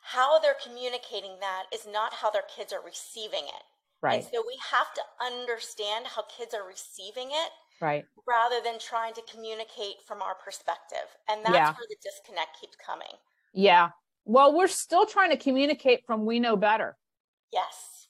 how 0.00 0.38
they're 0.40 0.58
communicating 0.64 1.36
that 1.40 1.68
is 1.72 1.86
not 1.86 2.14
how 2.14 2.30
their 2.30 2.48
kids 2.48 2.72
are 2.72 2.84
receiving 2.84 3.44
it. 3.44 3.64
Right. 4.00 4.22
And 4.22 4.24
so 4.24 4.42
we 4.46 4.56
have 4.72 4.94
to 4.94 5.02
understand 5.20 6.06
how 6.06 6.24
kids 6.32 6.54
are 6.54 6.66
receiving 6.66 7.28
it. 7.28 7.50
Right. 7.80 8.04
Rather 8.26 8.58
than 8.64 8.80
trying 8.80 9.14
to 9.14 9.22
communicate 9.30 10.02
from 10.06 10.22
our 10.22 10.34
perspective. 10.34 11.06
And 11.28 11.44
that's 11.44 11.54
yeah. 11.54 11.70
where 11.76 11.86
the 11.86 12.00
disconnect 12.02 12.58
keeps 12.58 12.74
coming. 12.74 13.20
Yeah. 13.52 13.90
Well, 14.24 14.54
we're 14.54 14.68
still 14.68 15.06
trying 15.06 15.30
to 15.30 15.36
communicate 15.36 16.04
from 16.06 16.26
we 16.26 16.40
know 16.40 16.56
better. 16.56 16.96
Yes. 17.52 18.08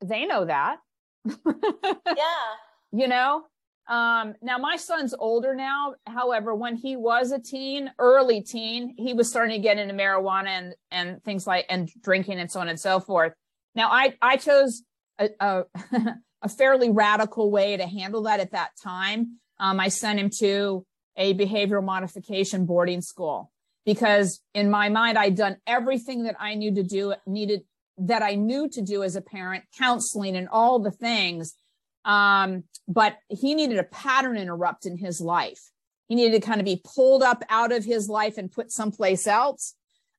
They 0.00 0.26
know 0.26 0.44
that. 0.44 0.78
yeah. 1.26 2.44
You 2.92 3.08
know, 3.08 3.44
um, 3.88 4.34
now 4.40 4.58
my 4.58 4.76
son's 4.76 5.14
older 5.18 5.54
now. 5.54 5.94
However, 6.06 6.54
when 6.54 6.76
he 6.76 6.96
was 6.96 7.32
a 7.32 7.40
teen, 7.40 7.90
early 7.98 8.42
teen, 8.42 8.94
he 8.96 9.12
was 9.12 9.28
starting 9.28 9.56
to 9.56 9.62
get 9.62 9.78
into 9.78 9.94
marijuana 9.94 10.48
and, 10.48 10.74
and 10.90 11.22
things 11.24 11.46
like, 11.46 11.66
and 11.68 11.90
drinking 12.00 12.38
and 12.38 12.50
so 12.50 12.60
on 12.60 12.68
and 12.68 12.78
so 12.78 13.00
forth. 13.00 13.32
Now 13.74 13.90
I, 13.90 14.16
I 14.22 14.36
chose 14.36 14.82
a, 15.18 15.30
a, 15.40 15.64
a 16.42 16.48
fairly 16.48 16.90
radical 16.90 17.50
way 17.50 17.76
to 17.76 17.86
handle 17.86 18.22
that 18.22 18.40
at 18.40 18.52
that 18.52 18.70
time. 18.82 19.38
Um, 19.58 19.80
I 19.80 19.88
sent 19.88 20.18
him 20.18 20.30
to 20.38 20.84
a 21.16 21.34
behavioral 21.34 21.84
modification 21.84 22.66
boarding 22.66 23.00
school 23.00 23.52
because 23.84 24.40
in 24.54 24.70
my 24.70 24.88
mind, 24.88 25.18
I'd 25.18 25.36
done 25.36 25.56
everything 25.66 26.24
that 26.24 26.36
I 26.38 26.54
knew 26.54 26.74
to 26.74 26.82
do, 26.82 27.14
needed 27.26 27.62
that 27.98 28.22
I 28.22 28.34
knew 28.34 28.68
to 28.70 28.80
do 28.80 29.02
as 29.02 29.16
a 29.16 29.20
parent, 29.20 29.64
counseling 29.76 30.36
and 30.36 30.48
all 30.48 30.78
the 30.78 30.90
things. 30.90 31.54
Um, 32.04 32.64
but 32.88 33.16
he 33.28 33.54
needed 33.54 33.78
a 33.78 33.84
pattern 33.84 34.36
interrupt 34.36 34.86
in 34.86 34.96
his 34.96 35.20
life. 35.20 35.60
He 36.08 36.14
needed 36.14 36.40
to 36.40 36.46
kind 36.46 36.60
of 36.60 36.64
be 36.64 36.80
pulled 36.82 37.22
up 37.22 37.44
out 37.48 37.72
of 37.72 37.84
his 37.84 38.08
life 38.08 38.38
and 38.38 38.50
put 38.50 38.72
someplace 38.72 39.26
else 39.26 39.74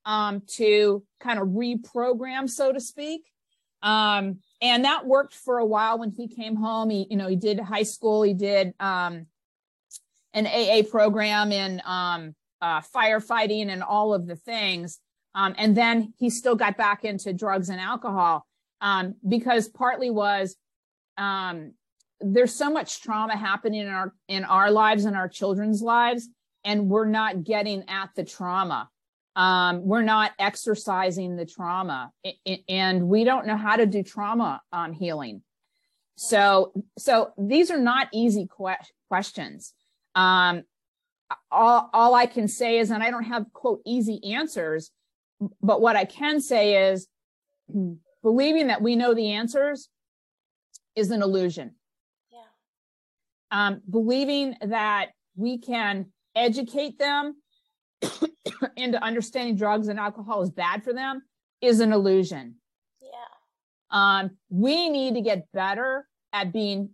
um, 0.06 0.42
to 0.56 1.04
kind 1.20 1.40
of 1.40 1.50
reprogram, 1.50 2.50
so 2.50 2.72
to 2.72 2.80
speak. 2.80 3.22
Um, 3.82 4.40
and 4.62 4.86
that 4.86 5.06
worked 5.06 5.34
for 5.34 5.58
a 5.58 5.66
while 5.66 6.00
when 6.00 6.12
he 6.12 6.28
came 6.28 6.56
home. 6.56 6.90
He, 6.90 7.06
you 7.10 7.18
know, 7.18 7.28
he 7.28 7.36
did 7.36 7.60
high 7.60 7.84
school. 7.84 8.24
He 8.24 8.34
did 8.34 8.74
um, 8.80 9.28
an 10.34 10.48
AA 10.48 10.82
program 10.90 11.52
in 11.52 11.82
um, 11.86 12.36
uh, 12.62 12.82
firefighting 12.82 13.70
and 13.70 13.84
all 13.84 14.14
of 14.14 14.28
the 14.28 14.36
things. 14.36 15.00
Um, 15.36 15.56
and 15.58 15.76
then 15.76 16.14
he 16.18 16.30
still 16.30 16.56
got 16.56 16.78
back 16.78 17.04
into 17.04 17.34
drugs 17.34 17.70
and 17.70 17.80
alcohol 17.80 18.46
um, 18.82 19.16
because 19.28 19.68
partly 19.68 20.10
was 20.10 20.56
um, 21.18 21.74
there's 22.20 22.54
so 22.54 22.70
much 22.70 23.02
trauma 23.02 23.36
happening 23.36 23.82
in 23.82 23.88
our 23.88 24.14
in 24.28 24.44
our 24.44 24.72
lives 24.72 25.06
and 25.06 25.16
our 25.16 25.28
children's 25.28 25.82
lives, 25.82 26.30
and 26.64 26.90
we're 26.90 27.08
not 27.08 27.44
getting 27.44 27.84
at 27.90 28.10
the 28.16 28.24
trauma. 28.24 28.90
Um, 29.36 29.84
we're 29.86 30.04
not 30.04 30.32
exercising 30.40 31.36
the 31.36 31.46
trauma, 31.46 32.12
and 32.70 33.08
we 33.08 33.24
don't 33.24 33.48
know 33.48 33.58
how 33.58 33.76
to 33.76 33.86
do 33.86 34.04
trauma 34.04 34.62
um, 34.72 34.94
healing. 34.94 35.42
So, 36.16 36.72
so 36.98 37.34
these 37.38 37.72
are 37.72 37.80
not 37.80 38.08
easy 38.14 38.48
que- 38.48 38.76
questions. 39.10 39.74
Um, 40.16 40.64
all, 41.52 41.90
all 41.94 42.14
I 42.16 42.26
can 42.26 42.48
say 42.48 42.78
is, 42.80 42.92
and 42.92 43.04
I 43.04 43.12
don't 43.12 43.24
have 43.24 43.52
quote 43.54 43.82
easy 43.86 44.34
answers, 44.34 44.92
but 45.62 45.82
what 45.82 45.96
I 45.96 46.06
can 46.06 46.40
say 46.40 46.92
is 46.92 47.08
believing 48.22 48.68
that 48.68 48.82
we 48.82 48.96
know 48.96 49.14
the 49.14 49.32
answers 49.32 49.90
is 50.96 51.12
an 51.12 51.22
illusion. 51.22 51.76
Yeah. 52.32 52.40
Um, 53.52 53.82
believing 53.90 54.56
that 54.62 55.10
we 55.36 55.58
can 55.58 56.08
educate 56.36 57.00
them 57.00 57.36
into 58.78 59.04
understanding 59.04 59.56
drugs 59.56 59.88
and 59.88 60.00
alcohol 60.00 60.42
is 60.42 60.52
bad 60.52 60.84
for 60.84 60.94
them 60.94 61.24
is 61.62 61.80
an 61.80 61.94
illusion. 61.94 62.56
Yeah. 63.02 63.10
Um, 63.90 64.32
we 64.50 64.90
need 64.90 65.16
to 65.16 65.22
get 65.22 65.52
better 65.54 66.08
at 66.32 66.52
being 66.52 66.90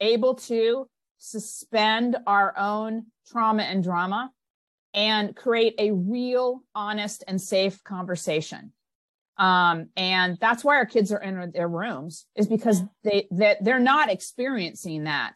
able 0.00 0.34
to 0.34 0.88
suspend 1.18 2.16
our 2.26 2.56
own 2.56 3.06
trauma 3.26 3.62
and 3.62 3.82
drama 3.82 4.30
and 4.94 5.36
create 5.36 5.74
a 5.78 5.92
real, 5.92 6.62
honest, 6.74 7.22
and 7.28 7.40
safe 7.40 7.82
conversation. 7.84 8.72
Um, 9.38 9.90
and 9.96 10.38
that's 10.40 10.64
why 10.64 10.76
our 10.76 10.86
kids 10.86 11.12
are 11.12 11.20
in 11.20 11.50
their 11.52 11.68
rooms 11.68 12.26
is 12.34 12.46
because 12.46 12.82
they 13.04 13.28
that 13.32 13.62
they're 13.62 13.78
not 13.78 14.10
experiencing 14.10 15.04
that 15.04 15.34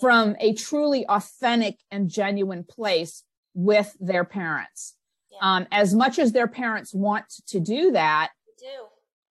from 0.00 0.36
a 0.40 0.52
truly 0.54 1.06
authentic 1.06 1.78
and 1.90 2.10
genuine 2.10 2.64
place 2.64 3.22
with 3.54 3.96
their 4.00 4.24
parents. 4.24 4.94
Yeah. 5.30 5.38
Um, 5.42 5.66
as 5.70 5.94
much 5.94 6.18
as 6.18 6.32
their 6.32 6.48
parents 6.48 6.92
want 6.92 7.26
to 7.48 7.60
do 7.60 7.92
that, 7.92 8.32
do. 8.58 8.66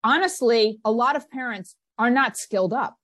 honestly, 0.03 0.79
a 0.83 0.91
lot 0.91 1.15
of 1.15 1.29
parents 1.31 1.75
are 1.97 2.09
not 2.09 2.37
skilled 2.37 2.73
up. 2.73 2.97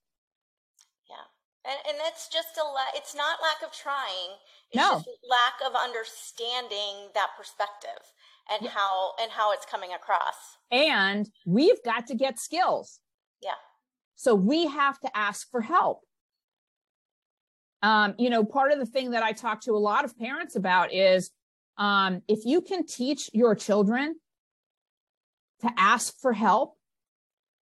And 1.67 1.77
and 1.89 1.97
that's 1.99 2.29
just 2.29 2.57
a 2.57 2.63
la- 2.63 2.95
it's 2.95 3.13
not 3.13 3.39
lack 3.41 3.61
of 3.67 3.75
trying 3.75 4.39
it's 4.71 4.77
no. 4.77 4.95
just 4.95 5.09
lack 5.29 5.53
of 5.65 5.75
understanding 5.75 7.09
that 7.13 7.29
perspective 7.37 8.03
and 8.51 8.63
yeah. 8.63 8.71
how 8.71 9.13
and 9.21 9.31
how 9.31 9.53
it's 9.53 9.65
coming 9.65 9.91
across. 9.93 10.57
And 10.71 11.29
we've 11.45 11.81
got 11.83 12.07
to 12.07 12.15
get 12.15 12.39
skills. 12.39 12.99
Yeah. 13.41 13.51
So 14.15 14.35
we 14.35 14.67
have 14.67 14.99
to 15.01 15.17
ask 15.17 15.49
for 15.49 15.61
help. 15.61 16.01
Um, 17.81 18.15
you 18.17 18.29
know, 18.29 18.43
part 18.43 18.71
of 18.71 18.79
the 18.79 18.85
thing 18.85 19.11
that 19.11 19.23
I 19.23 19.31
talk 19.31 19.61
to 19.61 19.71
a 19.71 19.77
lot 19.77 20.03
of 20.03 20.17
parents 20.17 20.55
about 20.55 20.91
is 20.91 21.29
um, 21.77 22.23
if 22.27 22.39
you 22.43 22.61
can 22.61 22.85
teach 22.85 23.29
your 23.33 23.55
children 23.55 24.15
to 25.61 25.71
ask 25.77 26.19
for 26.19 26.33
help, 26.33 26.75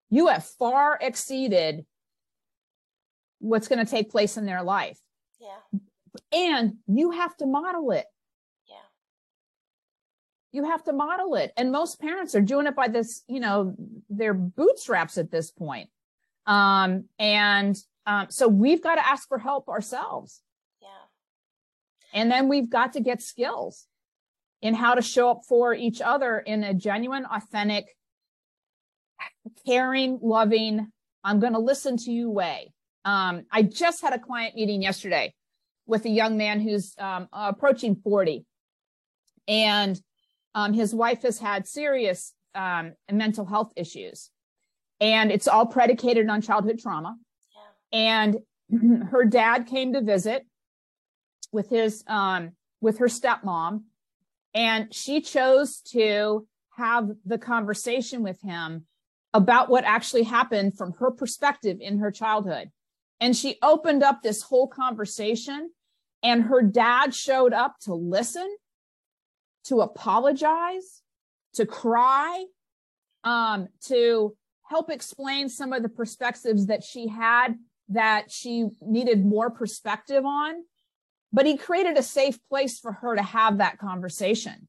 you 0.10 0.28
have 0.28 0.44
far 0.44 0.98
exceeded 1.00 1.86
what's 3.40 3.68
going 3.68 3.84
to 3.84 3.90
take 3.90 4.12
place 4.12 4.38
in 4.38 4.46
their 4.46 4.64
life. 4.64 5.00
Yeah 5.40 5.80
and 6.32 6.78
you 6.88 7.12
have 7.12 7.36
to 7.38 7.46
model 7.46 7.92
it. 7.92 8.06
Yeah. 8.68 8.76
You 10.52 10.66
have 10.66 10.84
to 10.86 10.94
model 10.94 11.36
it. 11.36 11.52
And 11.58 11.72
most 11.72 12.00
parents 12.00 12.36
are 12.36 12.42
doing 12.42 12.68
it 12.68 12.76
by 12.76 12.88
this, 12.88 13.24
you 13.28 13.40
know, 13.40 13.76
their 14.10 14.34
bootstraps 14.34 15.18
at 15.18 15.32
this 15.32 15.52
point. 15.52 15.90
Um, 16.46 17.06
and 17.18 17.78
um, 18.06 18.28
so 18.30 18.48
we've 18.48 18.82
got 18.82 18.96
to 18.96 19.08
ask 19.08 19.28
for 19.28 19.38
help 19.38 19.70
ourselves. 19.70 20.42
Yeah. 20.82 20.88
And 22.14 22.32
then 22.32 22.48
we've 22.48 22.70
got 22.70 22.94
to 22.94 23.02
get 23.02 23.22
skills 23.22 23.86
in 24.62 24.74
how 24.74 24.96
to 24.96 25.02
show 25.02 25.32
up 25.32 25.42
for 25.48 25.74
each 25.74 26.02
other 26.02 26.40
in 26.40 26.64
a 26.64 26.74
genuine, 26.74 27.26
authentic, 27.26 27.96
caring, 29.66 30.20
loving, 30.22 30.92
I'm 31.24 31.40
going 31.40 31.54
to 31.54 31.60
listen 31.60 31.98
to 31.98 32.12
you 32.12 32.30
way. 32.30 32.74
Um, 33.06 33.46
I 33.52 33.64
just 33.64 34.02
had 34.02 34.14
a 34.14 34.20
client 34.20 34.56
meeting 34.56 34.82
yesterday 34.82 35.34
with 35.86 36.06
a 36.06 36.10
young 36.10 36.38
man 36.38 36.60
who's 36.60 36.94
um, 37.00 37.28
approaching 37.34 37.96
40. 37.96 38.46
And 39.48 40.00
um, 40.54 40.74
his 40.74 40.94
wife 40.94 41.24
has 41.24 41.40
had 41.40 41.68
serious 41.68 42.34
um, 42.54 42.94
mental 43.12 43.46
health 43.46 43.72
issues. 43.76 44.30
And 45.00 45.32
it's 45.32 45.48
all 45.48 45.66
predicated 45.66 46.30
on 46.30 46.42
childhood 46.42 46.80
trauma. 46.80 47.16
Yeah. 47.92 48.00
And 48.00 48.38
her 49.10 49.26
dad 49.26 49.68
came 49.68 49.94
to 49.94 50.02
visit 50.02 50.46
with 51.52 51.70
his 51.70 52.04
um, 52.08 52.52
with 52.82 53.00
her 53.00 53.08
stepmom, 53.08 53.84
and 54.54 54.94
she 54.94 55.22
chose 55.22 55.82
to 55.92 56.48
have 56.78 57.10
the 57.26 57.38
conversation 57.38 58.24
with 58.24 58.42
him 58.42 58.86
about 59.34 59.70
what 59.70 59.84
actually 59.84 60.24
happened 60.24 60.78
from 60.78 60.94
her 60.94 61.12
perspective 61.12 61.78
in 61.82 62.00
her 62.00 62.12
childhood. 62.12 62.72
And 63.22 63.36
she 63.36 63.58
opened 63.62 64.04
up 64.04 64.22
this 64.22 64.42
whole 64.42 64.68
conversation 64.68 65.72
and 66.24 66.44
her 66.44 66.62
dad 66.62 67.14
showed 67.14 67.54
up 67.54 67.76
to 67.82 67.94
listen, 67.94 68.50
to 69.66 69.82
apologize, 69.82 71.02
to 71.54 71.66
cry, 71.66 72.46
um, 73.24 73.68
to 73.86 74.36
help 74.70 74.90
explain 74.90 75.50
some 75.50 75.74
of 75.74 75.84
the 75.84 75.90
perspectives 75.90 76.68
that 76.68 76.84
she 76.84 77.08
had 77.08 77.56
that 77.90 78.32
she 78.32 78.68
needed 78.82 79.26
more 79.26 79.50
perspective 79.50 80.24
on, 80.26 80.64
but 81.34 81.46
he 81.46 81.58
created 81.58 81.98
a 81.98 82.04
safe 82.04 82.38
place 82.48 82.80
for 82.80 82.92
her 82.92 83.16
to 83.16 83.24
have 83.24 83.58
that 83.58 83.80
conversation. 83.80 84.68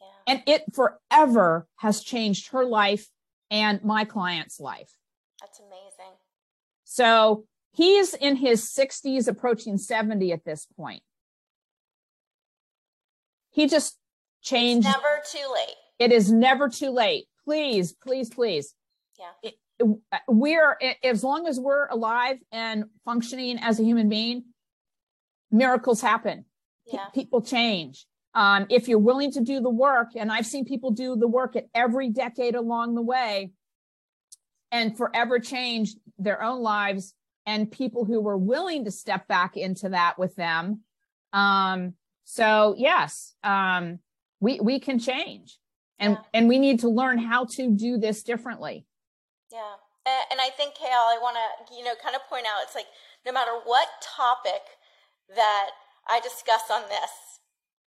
Yeah. 0.00 0.06
And 0.26 0.42
it 0.46 0.64
forever 0.74 1.68
has 1.76 2.02
changed 2.02 2.48
her 2.48 2.64
life 2.64 3.08
and 3.50 3.84
my 3.84 4.04
client's 4.04 4.58
life. 4.58 4.90
That's 5.40 5.60
amazing. 5.60 6.14
So 6.84 7.44
he's 7.76 8.14
in 8.14 8.36
his 8.36 8.62
60s, 8.64 9.28
approaching 9.28 9.78
70 9.78 10.32
at 10.32 10.44
this 10.44 10.66
point. 10.76 11.02
He 13.50 13.68
just 13.68 13.96
changed. 14.42 14.86
It's 14.88 14.96
never 14.96 15.22
too 15.30 15.52
late. 15.54 15.74
It 15.98 16.12
is 16.12 16.32
never 16.32 16.68
too 16.68 16.90
late. 16.90 17.26
Please, 17.44 17.92
please, 17.92 18.28
please. 18.28 18.74
Yeah. 19.18 19.50
It, 19.50 19.54
we're, 20.26 20.78
as 21.04 21.22
long 21.22 21.46
as 21.46 21.60
we're 21.60 21.86
alive 21.88 22.38
and 22.50 22.84
functioning 23.04 23.58
as 23.58 23.78
a 23.78 23.84
human 23.84 24.08
being, 24.08 24.44
miracles 25.50 26.00
happen. 26.00 26.46
Yeah. 26.86 27.06
P- 27.14 27.20
people 27.20 27.42
change. 27.42 28.06
Um, 28.34 28.66
if 28.68 28.88
you're 28.88 28.98
willing 28.98 29.32
to 29.32 29.40
do 29.40 29.60
the 29.60 29.70
work, 29.70 30.08
and 30.16 30.30
I've 30.30 30.46
seen 30.46 30.64
people 30.64 30.90
do 30.90 31.16
the 31.16 31.28
work 31.28 31.56
at 31.56 31.66
every 31.74 32.10
decade 32.10 32.54
along 32.54 32.94
the 32.94 33.02
way 33.02 33.52
and 34.70 34.96
forever 34.96 35.38
change 35.38 35.94
their 36.18 36.42
own 36.42 36.60
lives 36.60 37.14
and 37.46 37.70
people 37.70 38.04
who 38.04 38.20
were 38.20 38.36
willing 38.36 38.84
to 38.84 38.90
step 38.90 39.28
back 39.28 39.56
into 39.56 39.90
that 39.90 40.18
with 40.18 40.34
them. 40.36 40.80
Um, 41.32 41.94
so 42.24 42.74
yes, 42.76 43.34
um, 43.44 44.00
we, 44.40 44.60
we 44.60 44.80
can 44.80 44.98
change 44.98 45.58
and, 45.98 46.14
yeah. 46.14 46.22
and 46.34 46.48
we 46.48 46.58
need 46.58 46.80
to 46.80 46.88
learn 46.88 47.18
how 47.18 47.44
to 47.52 47.70
do 47.70 47.98
this 47.98 48.22
differently. 48.22 48.86
Yeah. 49.52 49.74
And 50.30 50.40
I 50.40 50.50
think, 50.50 50.74
KL, 50.74 50.86
I 50.86 51.18
want 51.20 51.36
to, 51.36 51.74
you 51.74 51.82
know, 51.82 51.94
kind 52.00 52.14
of 52.14 52.22
point 52.28 52.46
out, 52.46 52.62
it's 52.62 52.76
like 52.76 52.86
no 53.24 53.32
matter 53.32 53.50
what 53.64 53.88
topic 54.00 54.62
that 55.34 55.70
I 56.08 56.20
discuss 56.20 56.70
on 56.70 56.82
this, 56.88 57.35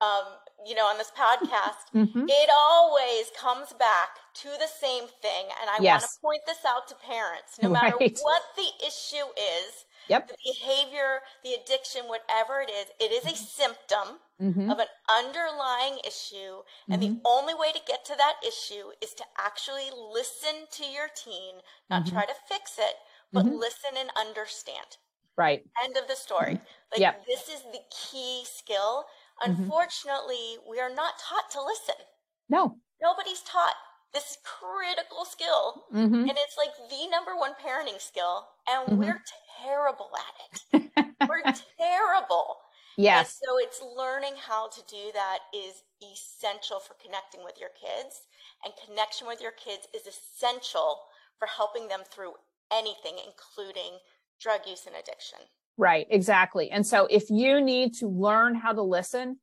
um, 0.00 0.24
you 0.66 0.74
know, 0.74 0.87
on 0.87 0.98
this 0.98 1.12
podcast, 1.16 1.92
mm-hmm. 1.94 2.24
it 2.28 2.50
always 2.57 3.30
comes 3.38 3.72
back 3.74 4.16
to 4.35 4.48
the 4.59 4.68
same 4.80 5.04
thing. 5.20 5.44
And 5.61 5.70
I 5.70 5.78
yes. 5.80 6.02
want 6.02 6.02
to 6.02 6.20
point 6.20 6.42
this 6.46 6.64
out 6.66 6.88
to 6.88 6.94
parents, 6.96 7.59
no 7.62 7.68
matter 7.68 7.96
what 7.98 8.42
the 8.57 8.87
issue 8.87 9.28
is, 9.37 9.85
yep. 10.09 10.28
the 10.28 10.37
behavior, 10.44 11.20
the 11.42 11.52
addiction, 11.54 12.02
whatever 12.07 12.61
it 12.61 12.70
is, 12.70 12.87
it 12.98 13.12
is 13.12 13.24
a 13.30 13.37
symptom 13.37 14.20
mm-hmm. 14.40 14.70
of 14.70 14.78
an 14.78 14.88
underlying 15.09 15.98
issue. 16.07 16.64
And 16.88 17.02
mm-hmm. 17.02 17.14
the 17.14 17.20
only 17.24 17.54
way 17.54 17.72
to 17.72 17.80
get 17.87 18.04
to 18.07 18.16
that 18.16 18.37
issue 18.46 18.92
is 19.02 19.14
to 19.14 19.24
actually 19.38 19.90
listen 20.12 20.66
to 20.72 20.85
your 20.85 21.09
teen, 21.14 21.61
not 21.90 22.04
mm-hmm. 22.04 22.14
try 22.14 22.24
to 22.24 22.35
fix 22.48 22.78
it, 22.78 22.96
but 23.33 23.44
mm-hmm. 23.44 23.57
listen 23.57 23.96
and 23.98 24.11
understand. 24.16 24.96
Right. 25.37 25.64
End 25.83 25.96
of 25.96 26.07
the 26.07 26.14
story. 26.14 26.61
Like 26.92 27.00
yep. 27.00 27.26
this 27.26 27.48
is 27.48 27.62
the 27.72 27.80
key 27.90 28.44
skill. 28.44 29.07
Mm-hmm. 29.44 29.62
Unfortunately, 29.62 30.57
we 30.68 30.80
are 30.80 30.94
not 30.94 31.14
taught 31.18 31.50
to 31.52 31.62
listen. 31.62 32.00
No. 32.48 32.76
Nobody's 33.02 33.42
taught 33.42 33.74
this 34.12 34.38
critical 34.44 35.24
skill. 35.24 35.85
Mm-hmm. 35.92 36.28
And 36.28 36.30
it's 36.30 36.57
like 36.57 36.74
the 36.88 37.09
number 37.11 37.37
one 37.37 37.52
parenting 37.61 38.00
skill. 38.00 38.46
And 38.68 38.88
mm-hmm. 38.88 38.98
we're 38.98 39.22
terrible 39.62 40.11
at 40.16 40.80
it. 40.80 41.07
we're 41.28 41.42
terrible. 41.78 42.57
Yes. 42.96 43.40
And 43.42 43.48
so 43.48 43.59
it's 43.59 43.83
learning 43.96 44.35
how 44.38 44.68
to 44.68 44.80
do 44.88 45.11
that 45.14 45.38
is 45.52 45.83
essential 46.00 46.78
for 46.78 46.94
connecting 47.02 47.42
with 47.44 47.59
your 47.59 47.70
kids. 47.74 48.22
And 48.64 48.72
connection 48.87 49.26
with 49.26 49.42
your 49.42 49.52
kids 49.52 49.88
is 49.94 50.07
essential 50.07 51.00
for 51.38 51.46
helping 51.46 51.88
them 51.88 52.02
through 52.09 52.35
anything, 52.72 53.18
including 53.18 53.98
drug 54.40 54.61
use 54.66 54.87
and 54.87 54.94
addiction. 54.94 55.40
Right, 55.76 56.06
exactly. 56.08 56.70
And 56.70 56.87
so 56.87 57.06
if 57.10 57.30
you 57.30 57.60
need 57.60 57.94
to 57.96 58.08
learn 58.08 58.54
how 58.54 58.72
to 58.72 58.82
listen, 58.82 59.38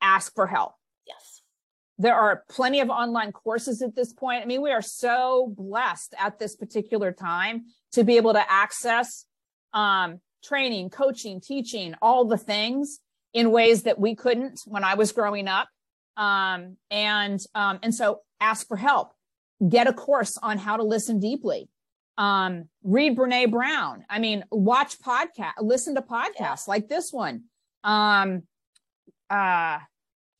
ask 0.00 0.34
for 0.34 0.46
help. 0.46 0.72
Yes. 1.06 1.42
There 1.98 2.14
are 2.14 2.44
plenty 2.48 2.80
of 2.80 2.88
online 2.88 3.32
courses 3.32 3.82
at 3.82 3.94
this 3.94 4.12
point. 4.12 4.42
I 4.42 4.46
mean, 4.46 4.62
we 4.62 4.70
are 4.70 4.82
so 4.82 5.52
blessed 5.56 6.14
at 6.18 6.38
this 6.38 6.56
particular 6.56 7.12
time 7.12 7.66
to 7.92 8.04
be 8.04 8.16
able 8.16 8.32
to 8.32 8.50
access 8.50 9.26
um, 9.74 10.20
training, 10.42 10.90
coaching, 10.90 11.40
teaching, 11.40 11.94
all 12.00 12.24
the 12.24 12.38
things 12.38 13.00
in 13.34 13.50
ways 13.50 13.82
that 13.82 13.98
we 13.98 14.14
couldn't 14.14 14.60
when 14.64 14.84
I 14.84 14.94
was 14.94 15.12
growing 15.12 15.48
up. 15.48 15.68
Um, 16.16 16.76
and 16.90 17.40
um, 17.54 17.78
and 17.82 17.94
so 17.94 18.22
ask 18.40 18.66
for 18.66 18.76
help. 18.76 19.12
Get 19.68 19.86
a 19.86 19.92
course 19.92 20.38
on 20.38 20.56
how 20.56 20.76
to 20.76 20.82
listen 20.82 21.20
deeply 21.20 21.68
um, 22.18 22.68
read 22.82 23.16
Brene 23.16 23.50
Brown. 23.50 24.04
I 24.10 24.18
mean, 24.18 24.44
watch 24.50 24.98
podcast, 24.98 25.52
listen 25.62 25.94
to 25.94 26.02
podcasts 26.02 26.36
yeah. 26.38 26.56
like 26.66 26.88
this 26.88 27.12
one. 27.12 27.44
Um, 27.84 28.42
uh, 29.30 29.78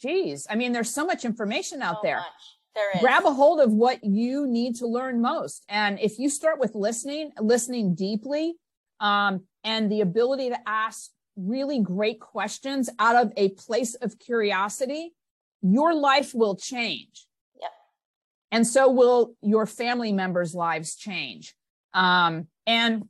geez, 0.02 0.46
I 0.50 0.56
mean, 0.56 0.72
there's 0.72 0.92
so 0.92 1.06
much 1.06 1.24
information 1.24 1.80
out 1.80 1.96
so 1.96 2.00
there. 2.02 2.20
there 2.74 3.00
Grab 3.00 3.24
a 3.24 3.32
hold 3.32 3.60
of 3.60 3.72
what 3.72 4.02
you 4.02 4.46
need 4.46 4.76
to 4.76 4.86
learn 4.86 5.22
most. 5.22 5.64
And 5.68 6.00
if 6.00 6.18
you 6.18 6.28
start 6.28 6.58
with 6.58 6.74
listening, 6.74 7.30
listening 7.40 7.94
deeply, 7.94 8.54
um, 9.00 9.44
and 9.62 9.90
the 9.90 10.00
ability 10.00 10.48
to 10.48 10.58
ask 10.66 11.10
really 11.36 11.80
great 11.80 12.18
questions 12.18 12.90
out 12.98 13.14
of 13.14 13.32
a 13.36 13.50
place 13.50 13.94
of 13.94 14.18
curiosity, 14.18 15.14
your 15.62 15.94
life 15.94 16.34
will 16.34 16.56
change. 16.56 17.26
Yep. 17.60 17.70
And 18.50 18.66
so 18.66 18.90
will 18.90 19.34
your 19.42 19.66
family 19.66 20.12
members' 20.12 20.56
lives 20.56 20.96
change. 20.96 21.54
Um, 21.98 22.46
and 22.66 23.08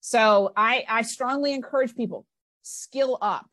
so 0.00 0.52
I, 0.56 0.84
I 0.88 1.02
strongly 1.02 1.52
encourage 1.52 1.94
people 1.96 2.24
skill 2.62 3.18
up. 3.20 3.50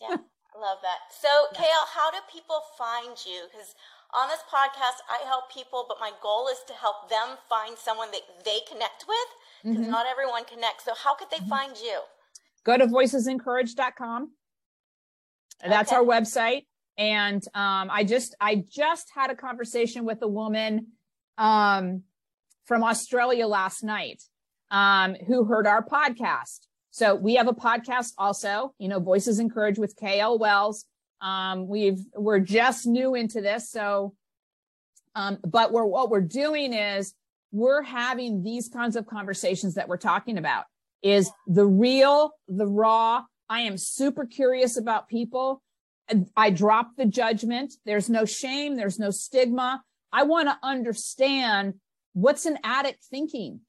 Yeah, 0.00 0.16
I 0.16 0.58
love 0.58 0.78
that. 0.82 1.12
So, 1.20 1.28
yeah. 1.52 1.60
KL, 1.60 1.86
how 1.94 2.10
do 2.10 2.18
people 2.32 2.60
find 2.78 3.16
you? 3.26 3.42
Because 3.50 3.74
on 4.14 4.28
this 4.28 4.40
podcast, 4.50 5.02
I 5.10 5.26
help 5.26 5.52
people, 5.52 5.84
but 5.88 5.98
my 6.00 6.12
goal 6.22 6.48
is 6.48 6.58
to 6.68 6.72
help 6.72 7.10
them 7.10 7.36
find 7.48 7.76
someone 7.76 8.10
that 8.12 8.22
they 8.44 8.58
connect 8.70 9.04
with 9.06 9.28
because 9.62 9.82
mm-hmm. 9.82 9.90
not 9.90 10.06
everyone 10.10 10.44
connects. 10.44 10.84
So, 10.84 10.92
how 10.96 11.14
could 11.14 11.28
they 11.30 11.38
mm-hmm. 11.38 11.48
find 11.48 11.76
you? 11.76 12.00
Go 12.64 12.78
to 12.78 12.86
voicesencourage.com. 12.86 14.30
That's 15.66 15.92
okay. 15.92 15.96
our 15.96 16.02
website. 16.02 16.66
And 16.96 17.42
um, 17.54 17.90
I 17.90 18.04
just 18.04 18.36
I 18.40 18.64
just 18.70 19.10
had 19.14 19.30
a 19.30 19.34
conversation 19.34 20.04
with 20.04 20.22
a 20.22 20.28
woman 20.28 20.92
um, 21.36 22.04
from 22.66 22.82
Australia 22.82 23.46
last 23.46 23.82
night 23.82 24.22
um, 24.70 25.14
who 25.26 25.44
heard 25.44 25.66
our 25.66 25.84
podcast. 25.84 26.66
So 26.90 27.14
we 27.14 27.34
have 27.34 27.48
a 27.48 27.52
podcast 27.52 28.12
also, 28.18 28.74
you 28.78 28.88
know, 28.88 29.00
Voices 29.00 29.38
Encourage 29.38 29.78
with 29.78 29.96
KL 29.96 30.38
Wells. 30.38 30.84
Um, 31.20 31.68
we've 31.68 32.00
we're 32.14 32.40
just 32.40 32.86
new 32.86 33.14
into 33.14 33.40
this, 33.40 33.70
so 33.70 34.14
um, 35.14 35.38
but 35.46 35.72
we're 35.72 35.84
what 35.84 36.10
we're 36.10 36.20
doing 36.20 36.72
is 36.72 37.14
we're 37.52 37.82
having 37.82 38.42
these 38.42 38.68
kinds 38.68 38.96
of 38.96 39.06
conversations 39.06 39.74
that 39.74 39.88
we're 39.88 39.96
talking 39.96 40.38
about. 40.38 40.64
Is 41.02 41.30
the 41.46 41.66
real, 41.66 42.32
the 42.48 42.66
raw. 42.66 43.22
I 43.48 43.60
am 43.60 43.76
super 43.76 44.24
curious 44.24 44.76
about 44.76 45.08
people. 45.08 45.62
I 46.36 46.50
drop 46.50 46.90
the 46.96 47.06
judgment. 47.06 47.74
There's 47.84 48.10
no 48.10 48.24
shame. 48.24 48.76
There's 48.76 48.98
no 48.98 49.10
stigma. 49.10 49.82
I 50.12 50.22
want 50.24 50.48
to 50.48 50.58
understand 50.62 51.74
what's 52.14 52.46
an 52.46 52.58
addict 52.64 53.04
thinking? 53.04 53.60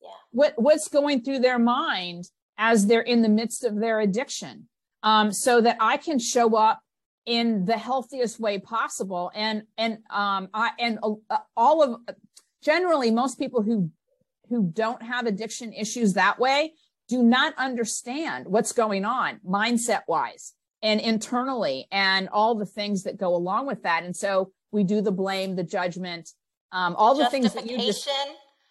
Yeah. 0.00 0.08
What 0.30 0.54
what's 0.56 0.88
going 0.88 1.22
through 1.22 1.40
their 1.40 1.58
mind 1.58 2.24
as 2.56 2.86
they're 2.86 3.00
in 3.00 3.22
the 3.22 3.28
midst 3.28 3.64
of 3.64 3.80
their 3.80 4.00
addiction? 4.00 4.68
Um, 5.02 5.32
so 5.32 5.60
that 5.60 5.76
I 5.80 5.98
can 5.98 6.18
show 6.18 6.56
up 6.56 6.80
in 7.26 7.64
the 7.64 7.76
healthiest 7.76 8.38
way 8.38 8.58
possible. 8.58 9.30
And 9.34 9.64
and 9.76 9.98
um, 10.10 10.48
I 10.54 10.70
and 10.78 10.98
uh, 11.28 11.38
all 11.56 11.82
of 11.82 12.00
generally 12.62 13.10
most 13.10 13.38
people 13.38 13.62
who 13.62 13.90
who 14.48 14.70
don't 14.72 15.02
have 15.02 15.26
addiction 15.26 15.72
issues 15.72 16.14
that 16.14 16.38
way 16.38 16.74
do 17.08 17.22
not 17.22 17.54
understand 17.58 18.46
what's 18.46 18.72
going 18.72 19.04
on 19.04 19.40
mindset 19.46 20.02
wise 20.08 20.54
and 20.82 21.00
internally 21.00 21.86
and 21.90 22.28
all 22.28 22.54
the 22.54 22.66
things 22.66 23.04
that 23.04 23.16
go 23.16 23.34
along 23.34 23.66
with 23.66 23.82
that. 23.82 24.04
And 24.04 24.14
so 24.14 24.52
we 24.72 24.84
do 24.84 25.00
the 25.00 25.12
blame, 25.12 25.56
the 25.56 25.64
judgment, 25.64 26.30
um, 26.72 26.94
all 26.96 27.14
the 27.14 27.28
things 27.30 27.52
that 27.54 27.70
you 27.70 27.78
just 27.78 28.08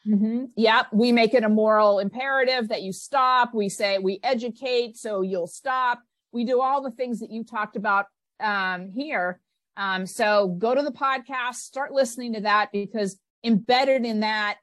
mm-hmm, 0.07 0.45
yeah 0.55 0.83
we 0.91 1.11
make 1.11 1.33
it 1.33 1.43
a 1.43 1.49
moral 1.49 1.99
imperative 1.99 2.67
that 2.69 2.81
you 2.81 2.93
stop. 2.93 3.53
We 3.53 3.69
say 3.69 3.97
we 3.97 4.19
educate 4.23 4.97
so 4.97 5.21
you'll 5.21 5.47
stop. 5.47 6.01
We 6.31 6.43
do 6.43 6.61
all 6.61 6.81
the 6.81 6.91
things 6.91 7.19
that 7.21 7.31
you 7.31 7.43
talked 7.43 7.75
about 7.75 8.07
um, 8.39 8.89
here. 8.89 9.39
Um, 9.77 10.05
so 10.05 10.47
go 10.57 10.75
to 10.75 10.81
the 10.81 10.91
podcast 10.91 11.55
start 11.55 11.91
listening 11.91 12.33
to 12.33 12.41
that 12.41 12.71
because 12.71 13.17
embedded 13.43 14.05
in 14.05 14.21
that 14.21 14.57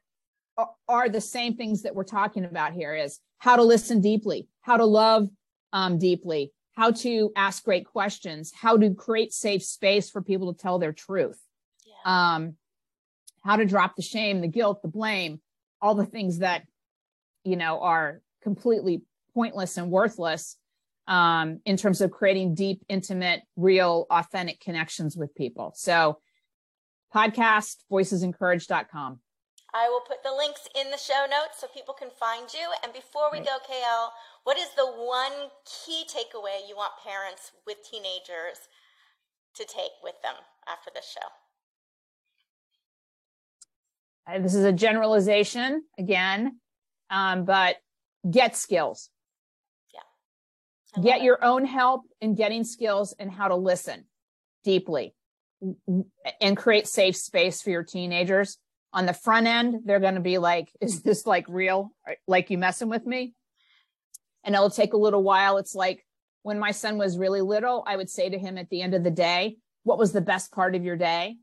are, 0.57 0.69
are 0.87 1.09
the 1.09 1.21
same 1.21 1.55
things 1.55 1.83
that 1.83 1.95
we're 1.95 2.03
talking 2.03 2.45
about 2.45 2.73
here 2.73 2.95
is 2.95 3.19
how 3.37 3.55
to 3.55 3.63
listen 3.63 4.01
deeply 4.01 4.47
how 4.61 4.77
to 4.77 4.85
love 4.85 5.29
um, 5.71 5.97
deeply 5.97 6.51
how 6.73 6.91
to 6.91 7.31
ask 7.35 7.63
great 7.63 7.85
questions 7.85 8.51
how 8.55 8.77
to 8.77 8.93
create 8.93 9.33
safe 9.33 9.63
space 9.63 10.09
for 10.09 10.21
people 10.21 10.53
to 10.53 10.61
tell 10.61 10.79
their 10.79 10.93
truth. 10.93 11.39
Yeah. 11.85 12.35
um, 12.35 12.55
how 13.43 13.57
to 13.57 13.65
drop 13.65 13.95
the 13.95 14.01
shame, 14.01 14.41
the 14.41 14.47
guilt, 14.47 14.81
the 14.81 14.87
blame, 14.87 15.41
all 15.81 15.95
the 15.95 16.05
things 16.05 16.39
that, 16.39 16.63
you 17.43 17.55
know, 17.55 17.79
are 17.81 18.21
completely 18.41 19.03
pointless 19.33 19.77
and 19.77 19.89
worthless 19.89 20.57
um, 21.07 21.59
in 21.65 21.75
terms 21.75 22.01
of 22.01 22.11
creating 22.11 22.55
deep, 22.55 22.83
intimate, 22.87 23.41
real, 23.55 24.05
authentic 24.09 24.61
connections 24.61 25.17
with 25.17 25.35
people. 25.35 25.73
So, 25.75 26.19
podcast, 27.13 27.77
voicesencourage.com. 27.91 29.19
I 29.75 29.89
will 29.89 30.01
put 30.01 30.21
the 30.23 30.31
links 30.31 30.67
in 30.79 30.91
the 30.91 30.97
show 30.97 31.25
notes 31.29 31.57
so 31.59 31.67
people 31.67 31.95
can 31.95 32.09
find 32.11 32.47
you. 32.53 32.69
And 32.83 32.93
before 32.93 33.29
we 33.31 33.39
go, 33.39 33.57
KL, 33.67 34.09
what 34.43 34.57
is 34.57 34.69
the 34.75 34.85
one 34.85 35.49
key 35.65 36.05
takeaway 36.05 36.61
you 36.69 36.75
want 36.75 36.93
parents 37.03 37.51
with 37.65 37.77
teenagers 37.83 38.69
to 39.55 39.65
take 39.65 39.97
with 40.03 40.21
them 40.21 40.35
after 40.69 40.91
this 40.93 41.09
show? 41.09 41.27
Uh, 44.27 44.39
this 44.39 44.55
is 44.55 44.63
a 44.63 44.71
generalization 44.71 45.83
again, 45.97 46.59
um, 47.09 47.45
but 47.45 47.75
get 48.29 48.55
skills. 48.55 49.09
Yeah. 49.93 51.01
Get 51.01 51.21
it. 51.21 51.23
your 51.23 51.43
own 51.43 51.65
help 51.65 52.03
in 52.21 52.35
getting 52.35 52.63
skills 52.63 53.13
and 53.19 53.31
how 53.31 53.49
to 53.49 53.55
listen 53.55 54.05
deeply 54.63 55.13
and 56.41 56.57
create 56.57 56.87
safe 56.87 57.15
space 57.15 57.61
for 57.61 57.69
your 57.69 57.83
teenagers. 57.83 58.57
On 58.93 59.05
the 59.05 59.13
front 59.13 59.47
end, 59.47 59.81
they're 59.85 59.99
going 59.99 60.15
to 60.15 60.21
be 60.21 60.37
like, 60.37 60.69
is 60.81 61.01
this 61.01 61.25
like 61.25 61.45
real? 61.47 61.91
Like 62.27 62.49
you 62.49 62.57
messing 62.57 62.89
with 62.89 63.05
me? 63.05 63.33
And 64.43 64.55
it'll 64.55 64.69
take 64.69 64.93
a 64.93 64.97
little 64.97 65.23
while. 65.23 65.57
It's 65.57 65.75
like 65.75 66.05
when 66.43 66.59
my 66.59 66.71
son 66.71 66.97
was 66.97 67.17
really 67.17 67.41
little, 67.41 67.83
I 67.87 67.95
would 67.95 68.09
say 68.09 68.29
to 68.29 68.37
him 68.37 68.57
at 68.57 68.69
the 68.69 68.81
end 68.81 68.93
of 68.93 69.03
the 69.03 69.11
day, 69.11 69.57
what 69.83 69.97
was 69.97 70.11
the 70.11 70.21
best 70.21 70.51
part 70.51 70.75
of 70.75 70.83
your 70.83 70.97
day? 70.97 71.37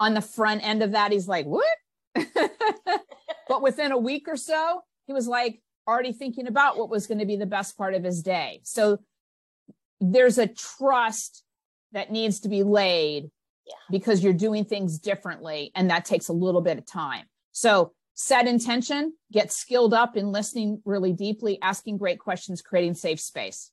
On 0.00 0.14
the 0.14 0.20
front 0.20 0.66
end 0.66 0.82
of 0.82 0.92
that, 0.92 1.12
he's 1.12 1.28
like, 1.28 1.46
what? 1.46 1.66
but 3.48 3.62
within 3.62 3.92
a 3.92 3.98
week 3.98 4.26
or 4.28 4.36
so, 4.36 4.82
he 5.06 5.12
was 5.12 5.26
like 5.26 5.60
already 5.86 6.12
thinking 6.12 6.46
about 6.46 6.78
what 6.78 6.90
was 6.90 7.06
going 7.06 7.18
to 7.18 7.26
be 7.26 7.36
the 7.36 7.46
best 7.46 7.76
part 7.76 7.94
of 7.94 8.04
his 8.04 8.22
day. 8.22 8.60
So 8.62 8.98
there's 10.00 10.38
a 10.38 10.46
trust 10.46 11.42
that 11.92 12.12
needs 12.12 12.40
to 12.40 12.48
be 12.48 12.62
laid 12.62 13.30
yeah. 13.66 13.74
because 13.90 14.22
you're 14.22 14.32
doing 14.32 14.64
things 14.64 14.98
differently 14.98 15.72
and 15.74 15.90
that 15.90 16.04
takes 16.04 16.28
a 16.28 16.32
little 16.32 16.60
bit 16.60 16.78
of 16.78 16.86
time. 16.86 17.26
So 17.52 17.92
set 18.14 18.46
intention, 18.46 19.14
get 19.32 19.52
skilled 19.52 19.94
up 19.94 20.16
in 20.16 20.30
listening 20.32 20.80
really 20.84 21.12
deeply, 21.12 21.60
asking 21.62 21.98
great 21.98 22.18
questions, 22.18 22.62
creating 22.62 22.94
safe 22.94 23.20
space. 23.20 23.70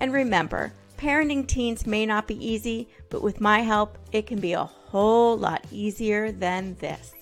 And 0.00 0.12
remember, 0.12 0.72
parenting 0.96 1.46
teens 1.46 1.86
may 1.86 2.06
not 2.06 2.26
be 2.26 2.46
easy, 2.46 2.88
but 3.10 3.22
with 3.22 3.40
my 3.40 3.60
help, 3.60 3.98
it 4.12 4.26
can 4.26 4.40
be 4.40 4.52
a 4.52 4.64
whole 4.64 5.36
lot 5.36 5.64
easier 5.70 6.32
than 6.32 6.74
this. 6.76 7.12